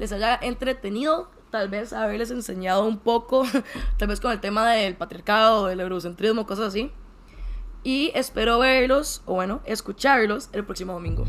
les 0.00 0.10
haya 0.12 0.38
entretenido, 0.40 1.30
tal 1.50 1.68
vez 1.68 1.92
haberles 1.92 2.30
enseñado 2.30 2.86
un 2.86 2.98
poco, 2.98 3.44
tal 3.98 4.08
vez 4.08 4.18
con 4.18 4.32
el 4.32 4.40
tema 4.40 4.68
del 4.70 4.96
patriarcado, 4.96 5.66
del 5.66 5.78
eurocentrismo, 5.80 6.46
cosas 6.46 6.68
así. 6.68 6.90
Y 7.84 8.10
espero 8.14 8.58
verlos, 8.58 9.22
o 9.26 9.34
bueno, 9.34 9.60
escucharlos 9.66 10.48
el 10.52 10.64
próximo 10.64 10.94
domingo. 10.94 11.26